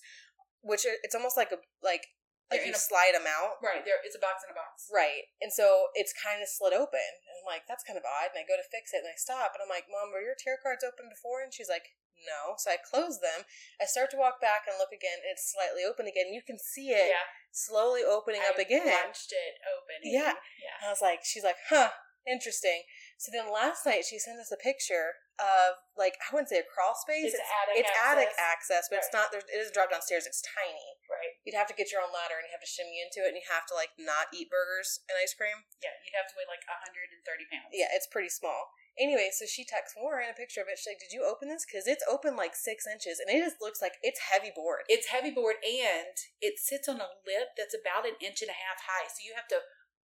[0.63, 2.07] which are, it's almost like a like
[2.49, 3.61] like you a- slide them out.
[3.61, 4.89] Right there, it's a box in a box.
[4.89, 5.29] Right.
[5.37, 6.97] And so it's kind of slid open.
[7.29, 8.33] And I'm like, that's kind of odd.
[8.33, 9.53] And I go to fix it and I stop.
[9.53, 11.45] And I'm like, Mom, were your tarot cards open before?
[11.45, 12.57] And she's like, No.
[12.57, 13.45] So I close them.
[13.77, 15.21] I start to walk back and look again.
[15.21, 16.33] And it's slightly open again.
[16.33, 18.89] You can see it Yeah, slowly opening up I again.
[18.89, 20.01] Punched it open.
[20.09, 20.33] Yeah.
[20.57, 20.75] yeah.
[20.81, 21.93] And I was like, She's like, Huh,
[22.27, 22.83] interesting.
[23.19, 26.67] So then last night she sent us a picture of, like, I wouldn't say a
[26.67, 27.31] crawl space.
[27.31, 28.83] It's attic it's attic access.
[28.83, 30.27] access, but it's not, there, it doesn't drop downstairs.
[30.27, 30.99] It's tiny.
[31.07, 31.39] Right.
[31.47, 33.39] You'd have to get your own ladder and you have to shimmy into it and
[33.39, 35.63] you have to, like, not eat burgers and ice cream.
[35.79, 37.71] Yeah, you'd have to weigh like 130 pounds.
[37.71, 38.75] Yeah, it's pretty small.
[38.99, 40.75] Anyway, so she texts Warren a picture of it.
[40.75, 41.63] She's like, "Did you open this?
[41.63, 45.07] Because it's open like six inches, and it just looks like it's heavy board." It's
[45.07, 48.83] heavy board and it sits on a lip that's about an inch and a half
[48.83, 49.07] high.
[49.07, 49.63] So you have to,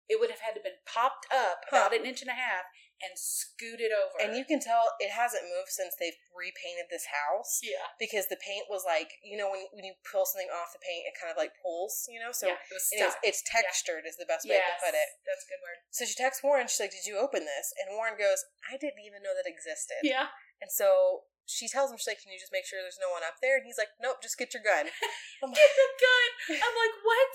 [0.09, 2.65] it would have had to been popped up about an inch and a half
[3.03, 4.15] and scooted over.
[4.23, 8.39] And you can tell it hasn't moved since they've repainted this house yeah, because the
[8.39, 11.27] paint was like, you know, when when you peel something off the paint, it kind
[11.27, 12.31] of like pulls, you know.
[12.31, 13.19] So yeah, it was stuck.
[13.25, 15.09] it's textured is the best way yes, to put it.
[15.27, 15.77] That's a good word.
[15.91, 16.71] So she texts Warren.
[16.71, 20.05] She's like, "Did you open this?" And Warren goes, "I didn't even know that existed."
[20.05, 20.31] Yeah,
[20.63, 23.21] And so she tells him, "She's like, can you just make sure there's no one
[23.27, 24.87] up there?" And he's like, "Nope, just get your gun."
[25.45, 26.57] Get the gun.
[26.57, 27.33] I'm like, what?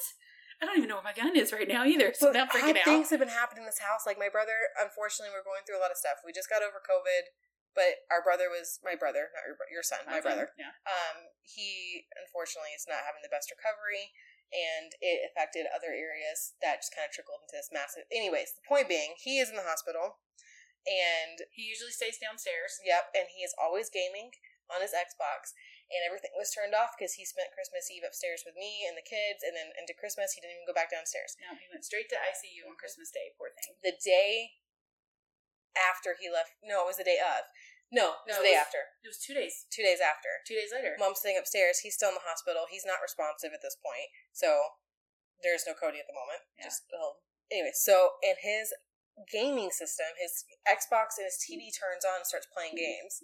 [0.60, 2.12] I don't even know where my gun is right now either.
[2.12, 2.84] So But now freaking out.
[2.84, 4.04] things have been happening in this house.
[4.04, 6.20] Like my brother, unfortunately, we're going through a lot of stuff.
[6.20, 7.32] We just got over COVID,
[7.72, 10.52] but our brother was my brother, not your, your son, my brother.
[10.60, 10.76] Yeah.
[10.84, 14.12] Um, he unfortunately is not having the best recovery,
[14.52, 18.04] and it affected other areas that just kind of trickled into this massive.
[18.12, 20.20] Anyways, the point being, he is in the hospital,
[20.84, 22.80] and He usually stays downstairs.
[22.84, 24.32] Yep, and he is always gaming
[24.70, 25.52] on his Xbox,
[25.90, 29.04] and everything was turned off because he spent Christmas Eve upstairs with me and the
[29.04, 31.34] kids, and then into Christmas he didn't even go back downstairs.
[31.42, 32.80] No, he went straight to ICU on mm-hmm.
[32.80, 33.34] Christmas Day.
[33.34, 33.74] Poor thing.
[33.82, 34.62] The day
[35.74, 37.50] after he left, no, it was the day of.
[37.90, 38.82] No, it was No, the day was- after.
[39.02, 39.66] It was two days.
[39.66, 40.30] Two days after.
[40.46, 40.94] Two days later.
[40.94, 41.82] Mom's sitting upstairs.
[41.82, 42.70] He's still in the hospital.
[42.70, 44.78] He's not responsive at this point, so
[45.42, 46.46] there's no Cody at the moment.
[46.54, 46.70] Yeah.
[46.70, 47.74] Just well, anyway.
[47.74, 48.70] So in his
[49.26, 53.04] gaming system, his Xbox and his TV turns on and starts playing mm-hmm.
[53.04, 53.20] games.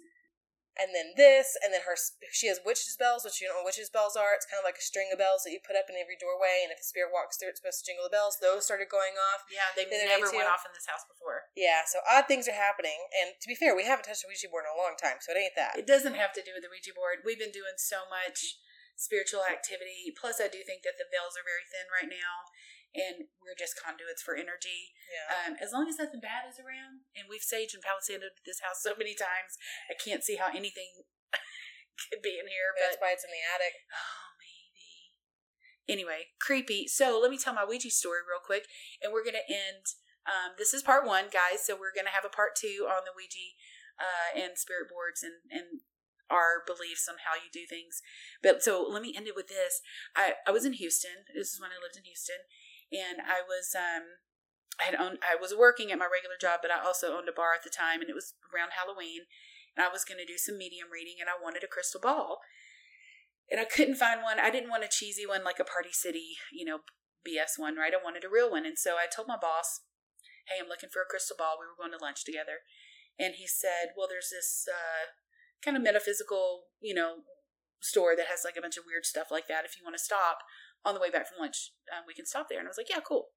[0.77, 1.97] And then this, and then her,
[2.29, 4.37] she has witches bells, which you don't know what witches bells are.
[4.37, 6.61] It's kind of like a string of bells that you put up in every doorway,
[6.61, 8.37] and if a spirit walks through, it's supposed to jingle the bells.
[8.37, 9.45] Those started going off.
[9.49, 11.49] Yeah, they've The never went off in this house before.
[11.57, 13.09] Yeah, so odd things are happening.
[13.17, 15.33] And to be fair, we haven't touched a Ouija board in a long time, so
[15.33, 15.75] it ain't that.
[15.75, 17.25] It doesn't have to do with the Ouija board.
[17.25, 18.61] We've been doing so much
[18.97, 20.09] spiritual activity.
[20.13, 22.49] Plus, I do think that the veils are very thin right now,
[22.95, 24.91] and we're just conduits for energy.
[25.07, 25.27] Yeah.
[25.31, 28.83] Um, as long as nothing bad is around, and we've saged and palisaded this house
[28.83, 29.55] so many times,
[29.91, 31.07] I can't see how anything
[32.09, 32.71] could be in here.
[32.77, 33.75] That's But why it's in the attic.
[33.91, 35.13] oh, maybe.
[35.87, 36.87] Anyway, creepy.
[36.87, 38.67] So let me tell my Ouija story real quick,
[39.01, 39.85] and we're gonna end.
[40.27, 41.63] Um, this is part one, guys.
[41.63, 43.55] So we're gonna have a part two on the Ouija
[43.95, 45.81] uh, and spirit boards and and
[46.29, 48.03] our beliefs on how you do things.
[48.43, 49.79] But so let me end it with this.
[50.15, 51.23] I I was in Houston.
[51.33, 52.43] This is when I lived in Houston,
[52.91, 54.23] and I was um.
[54.77, 57.33] I had owned, I was working at my regular job, but I also owned a
[57.33, 59.25] bar at the time, and it was around Halloween.
[59.73, 62.45] And I was going to do some medium reading, and I wanted a crystal ball
[63.49, 64.39] and I couldn't find one.
[64.39, 66.83] I didn't want a cheesy one like a Party City, you know,
[67.23, 67.93] BS one, right?
[67.95, 68.65] I wanted a real one.
[68.65, 69.81] And so I told my boss,
[70.47, 71.55] hey, I'm looking for a crystal ball.
[71.59, 72.67] We were going to lunch together.
[73.17, 75.15] And he said, well, there's this uh,
[75.63, 77.23] kind of metaphysical, you know,
[77.79, 79.63] store that has like a bunch of weird stuff like that.
[79.63, 80.43] If you want to stop
[80.87, 82.59] on the way back from lunch, um, we can stop there.
[82.59, 83.27] And I was like, yeah, cool.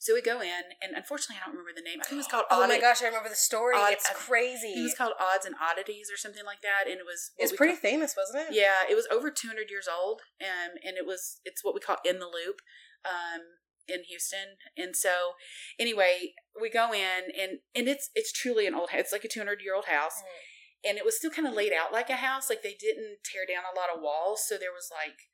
[0.00, 2.00] So we go in, and unfortunately, I don't remember the name.
[2.00, 3.76] I think it was called Oh my gosh, I remember the story.
[3.76, 4.72] Odd- it's I- crazy.
[4.76, 7.74] It was called Odds and Oddities or something like that, and it was it's pretty
[7.74, 8.54] call- famous, wasn't it?
[8.56, 11.98] yeah, it was over 200 years old, um, and it was it's what we call
[12.04, 12.60] in the loop
[13.04, 13.40] um,
[13.86, 14.56] in Houston.
[14.76, 15.36] And so,
[15.78, 18.88] anyway, we go in, and and it's it's truly an old.
[18.92, 20.88] It's like a 200 year old house, Mhm.
[20.90, 22.48] and it was still kind of laid out like a house.
[22.48, 25.28] Like they didn't tear down a lot of walls, so there was like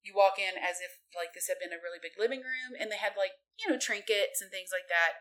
[0.00, 2.88] you walk in as if like this had been a really big living room, and
[2.88, 5.20] they had like you know trinkets and things like that.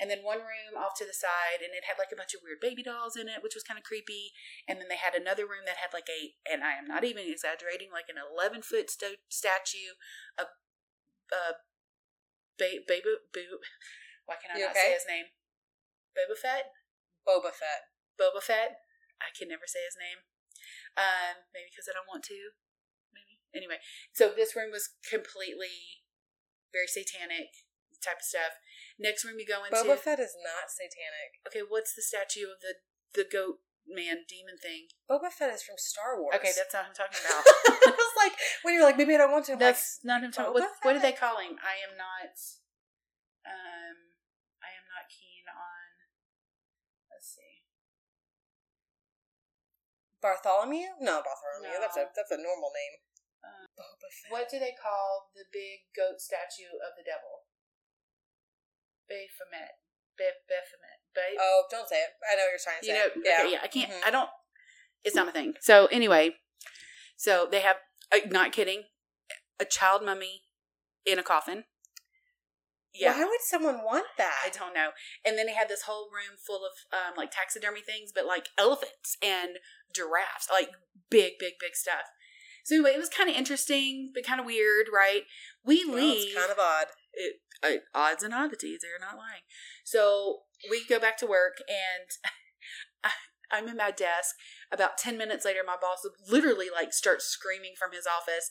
[0.00, 2.40] And then one room off to the side, and it had like a bunch of
[2.40, 4.32] weird baby dolls in it, which was kind of creepy.
[4.64, 7.28] And then they had another room that had like a, and I am not even
[7.28, 10.00] exaggerating, like an 11 foot sto- statue
[10.40, 10.56] of
[11.28, 11.60] uh,
[12.56, 13.60] ba- baby boo.
[14.24, 14.88] Why can I You not okay?
[14.88, 15.36] say his name?
[16.16, 16.72] Boba Fett.
[17.28, 17.92] Boba Fett.
[18.16, 18.80] Boba Fett.
[19.20, 20.24] I can never say his name.
[20.96, 22.56] Um, maybe because I don't want to.
[23.54, 23.82] Anyway,
[24.14, 26.06] so this room was completely
[26.72, 27.50] very satanic
[28.00, 28.56] type of stuff.
[28.96, 29.76] Next room you go into.
[29.76, 31.40] Boba Fett is not satanic.
[31.46, 32.80] Okay, what's the statue of the
[33.12, 34.88] the goat man demon thing?
[35.08, 36.36] Boba Fett is from Star Wars.
[36.36, 37.44] Okay, that's not who I'm talking about.
[37.44, 39.56] I was like, when you're like, maybe I don't want to.
[39.56, 40.54] I'm like, That's not him talking.
[40.54, 41.58] What, what do they call him?
[41.60, 42.34] I am not.
[43.44, 43.96] Um,
[44.60, 45.88] I am not keen on.
[47.08, 47.64] Let's see.
[50.20, 51.00] Bartholomew?
[51.00, 51.72] No, Bartholomew.
[51.72, 51.80] No.
[51.80, 52.94] That's a that's a normal name.
[53.42, 53.66] Um.
[54.28, 57.46] What do they call the big goat statue of the devil?
[59.08, 59.80] Baphomet.
[60.18, 60.98] Baph- Baphomet.
[61.14, 62.10] Ba- Oh, don't say it.
[62.30, 62.98] I know what you're trying to you say.
[62.98, 63.40] know, yeah.
[63.42, 64.06] okay, yeah, I can't, Mhm.
[64.06, 64.30] I don't,
[65.04, 65.54] it's not a thing.
[65.60, 66.36] So anyway,
[67.16, 67.76] so they have,
[68.12, 68.84] uh, not kidding,
[69.58, 70.44] a child mummy
[71.06, 71.64] in a coffin.
[72.92, 73.16] Yeah.
[73.16, 74.34] Why would someone want that?
[74.44, 74.90] I don't know.
[75.24, 78.48] And then they had this whole room full of um, like taxidermy things, but like
[78.58, 79.58] elephants and
[79.94, 80.70] giraffes, like
[81.08, 82.02] big, big, big stuff.
[82.70, 85.22] So anyway, it was kind of interesting, but kind of weird, right?
[85.64, 86.28] We Well, leave.
[86.28, 86.86] it's kind of odd.
[87.12, 88.78] it, uh, odds and oddities.
[88.82, 89.42] They're not lying.
[89.82, 92.06] So we go back to work, and
[93.04, 93.10] I,
[93.50, 94.36] I'm in my desk.
[94.70, 98.50] About ten minutes later, my boss literally like starts screaming from his office,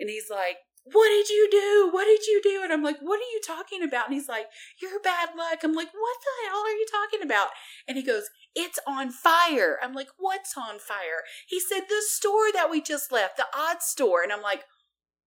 [0.00, 0.56] and he's like,
[0.92, 1.88] what did you do?
[1.92, 2.60] What did you do?
[2.62, 4.06] And I'm like, what are you talking about?
[4.06, 4.46] And he's like,
[4.80, 5.58] you're bad luck.
[5.64, 7.48] I'm like, what the hell are you talking about?
[7.88, 8.24] And he goes,
[8.54, 9.78] it's on fire.
[9.82, 11.24] I'm like, what's on fire?
[11.48, 14.22] He said, the store that we just left, the odd store.
[14.22, 14.64] And I'm like,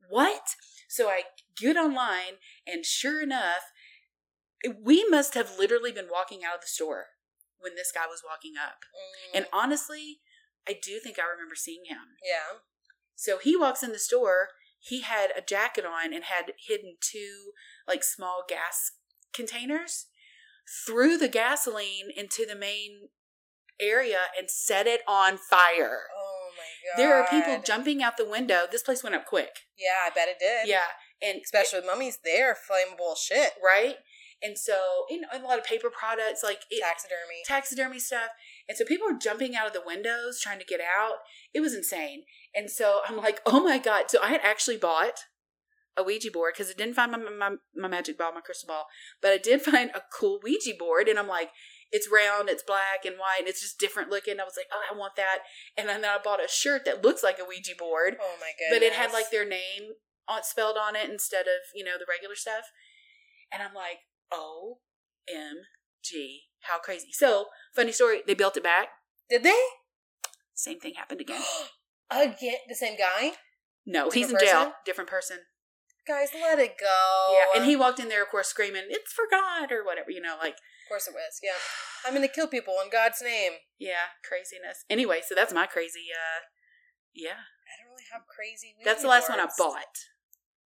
[0.09, 0.55] what?
[0.87, 1.23] So I
[1.55, 3.71] get online, and sure enough,
[4.81, 7.05] we must have literally been walking out of the store
[7.59, 8.79] when this guy was walking up.
[8.95, 10.19] Mm, And honestly,
[10.67, 12.15] I do think I remember seeing him.
[12.23, 12.59] yeah.
[13.15, 14.47] So he walks in the store.
[14.79, 17.51] He had a jacket on and had hidden two
[17.87, 18.91] like small gas
[19.33, 20.07] containers,
[20.85, 23.09] threw the gasoline into the main
[23.79, 26.01] area and set it on fire.
[26.17, 26.63] Oh my
[26.95, 27.01] god.
[27.01, 28.63] There are people jumping out the window.
[28.71, 29.59] This place went up quick.
[29.77, 30.67] Yeah, I bet it did.
[30.69, 30.83] Yeah.
[31.21, 33.51] And Especially with mummies, they're flammable shit.
[33.63, 33.95] right?
[34.41, 37.43] And so, you know, and a lot of paper products like it, Taxidermy.
[37.45, 38.29] taxidermy stuff.
[38.69, 41.15] And so people were jumping out of the windows trying to get out.
[41.55, 42.23] It was insane.
[42.55, 44.05] And so I'm like, oh my God.
[44.09, 45.25] So I had actually bought
[45.97, 48.85] a Ouija board because I didn't find my, my, my magic ball, my crystal ball,
[49.21, 51.07] but I did find a cool Ouija board.
[51.09, 51.49] And I'm like,
[51.91, 54.39] it's round, it's black and white, and it's just different looking.
[54.39, 55.39] I was like, oh, I want that.
[55.75, 58.77] And then I bought a shirt that looks like a Ouija board, oh my goodness.
[58.77, 59.97] but it had like their name
[60.27, 62.65] on, spelled on it instead of, you know, the regular stuff.
[63.51, 64.85] And I'm like, OMG,
[66.61, 67.07] how crazy.
[67.11, 67.45] So,
[67.75, 68.87] funny story, they built it back.
[69.29, 69.59] Did they?
[70.53, 71.41] Same thing happened again.
[72.11, 73.33] Again, the same guy?
[73.85, 74.59] No, he's in Different jail.
[74.65, 74.73] person?
[74.83, 75.37] Different person.
[76.07, 76.87] Guys, let it go.
[77.33, 80.19] Yeah, and he walked in there, of course, screaming, "It's for God" or whatever, you
[80.19, 81.53] know, like Of course it was, yeah.
[82.03, 83.53] I'm gonna kill people in God's name.
[83.77, 84.85] yeah, craziness.
[84.89, 86.07] Anyway, so that's my crazy.
[86.11, 86.41] uh
[87.13, 87.37] Yeah,
[87.69, 88.73] I don't really have crazy.
[88.83, 89.95] that's the last one I bought,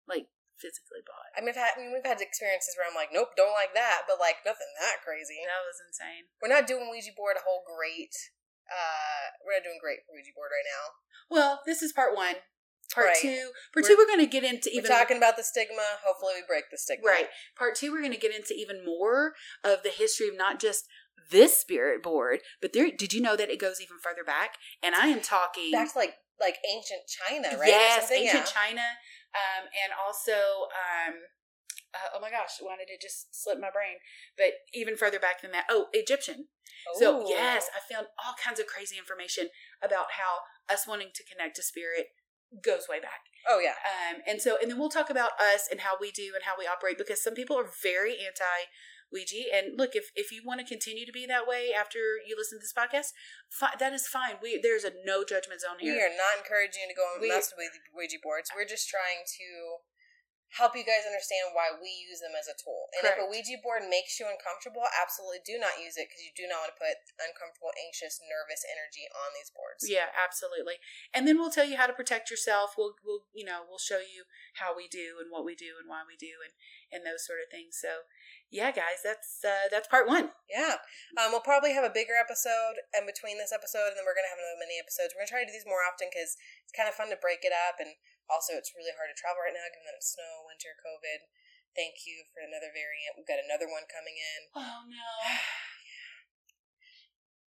[0.08, 0.28] like
[0.62, 1.34] physically bought.
[1.34, 3.74] I mean, I've had, I mean, we've had experiences where I'm like, nope, don't like
[3.74, 5.42] that, but like nothing that crazy.
[5.44, 6.30] That was insane.
[6.38, 8.14] We're not doing Ouija board a whole great.
[8.70, 10.86] Uh, we're not doing great for Ouija board right now.
[11.34, 12.36] Well, this is part one.
[12.94, 13.18] Part Right.
[13.22, 13.52] two.
[13.74, 16.00] Part We're- two, we're going to get into We're even talking about the stigma.
[16.06, 17.08] Hopefully, we break the stigma.
[17.08, 17.28] Right.
[17.56, 19.34] Part two, we're going to get into even more
[19.64, 20.86] of the history of not just
[21.32, 22.92] this spirit board, but there.
[22.92, 24.56] Did you know that it goes even further back?
[24.84, 27.68] And I am talking Back to like like ancient China, right?
[27.70, 28.52] yes, ancient Yeah.
[28.52, 28.82] China,
[29.36, 31.16] um, and also, um,
[31.94, 34.00] uh, oh my gosh, why did it just slip my brain?
[34.38, 36.48] But even further back than that, oh, Egyptian.
[36.98, 39.50] So yes, I found all kinds of crazy information
[39.84, 42.08] about how us wanting to connect to spirit
[42.64, 43.32] goes way back.
[43.48, 43.80] Oh yeah.
[43.86, 46.54] Um, and so, and then we'll talk about us and how we do and how
[46.58, 48.68] we operate because some people are very anti
[49.12, 49.44] Ouija.
[49.54, 52.58] And look, if if you want to continue to be that way after you listen
[52.60, 53.12] to this podcast,
[53.52, 54.40] fi- that is fine.
[54.42, 55.94] We there's a no judgment zone here.
[55.94, 58.50] We are not encouraging you to go and We- mess with Ouija boards.
[58.56, 59.48] We're just trying to
[60.60, 62.92] help you guys understand why we use them as a tool.
[63.00, 66.36] And if a Ouija board makes you uncomfortable, absolutely do not use it because you
[66.36, 69.88] do not want to put uncomfortable, anxious, nervous energy on these boards.
[69.88, 70.84] Yeah, absolutely.
[71.16, 72.76] And then we'll tell you how to protect yourself.
[72.76, 74.28] We'll we'll you know we'll show you
[74.60, 76.52] how we do and what we do and why we do and
[76.92, 77.80] and those sort of things.
[77.80, 78.06] So
[78.52, 80.36] yeah, guys, that's uh, that's part one.
[80.52, 80.84] Yeah.
[81.16, 84.28] Um, we'll probably have a bigger episode in between this episode, and then we're going
[84.28, 85.16] to have another mini episodes.
[85.16, 86.36] We're to try to do these more often because
[86.68, 87.80] it's kind of fun to break it up.
[87.80, 87.96] And
[88.28, 91.32] also, it's really hard to travel right now given that it's snow, winter, COVID.
[91.72, 93.16] Thank you for another variant.
[93.16, 94.52] We've got another one coming in.
[94.52, 95.08] Oh no.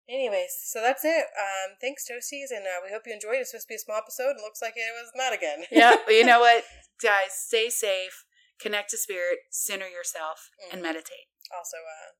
[0.08, 1.24] Anyways, so that's it.
[1.32, 3.40] Um, thanks, Toasties, and uh, we hope you enjoyed.
[3.40, 5.64] It's supposed to be a small episode, and looks like it was not again.
[5.72, 6.64] yeah, you know what,
[7.00, 8.24] guys, stay safe,
[8.58, 10.84] connect to spirit, center yourself, and Mhm.
[10.84, 11.28] meditate.
[11.50, 12.12] Also, uh,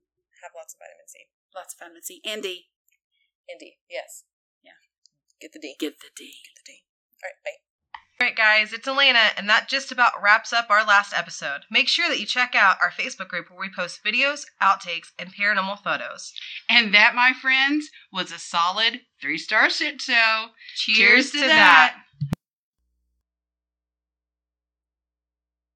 [0.43, 1.29] have lots of vitamin C.
[1.55, 2.21] Lots of vitamin C.
[2.25, 2.71] and Andy,
[3.49, 4.25] Indy, yes.
[4.63, 4.73] Yeah.
[5.41, 5.77] Get the D.
[5.79, 6.41] get the D.
[6.45, 6.85] Get the D.
[7.23, 7.61] All right, bye.
[8.21, 11.63] All right, guys, it's Elena, and that just about wraps up our last episode.
[11.71, 15.35] Make sure that you check out our Facebook group where we post videos, outtakes, and
[15.35, 16.33] paranormal photos.
[16.69, 20.51] And that, my friends, was a solid three star shit show.
[20.77, 21.97] Cheers, to that.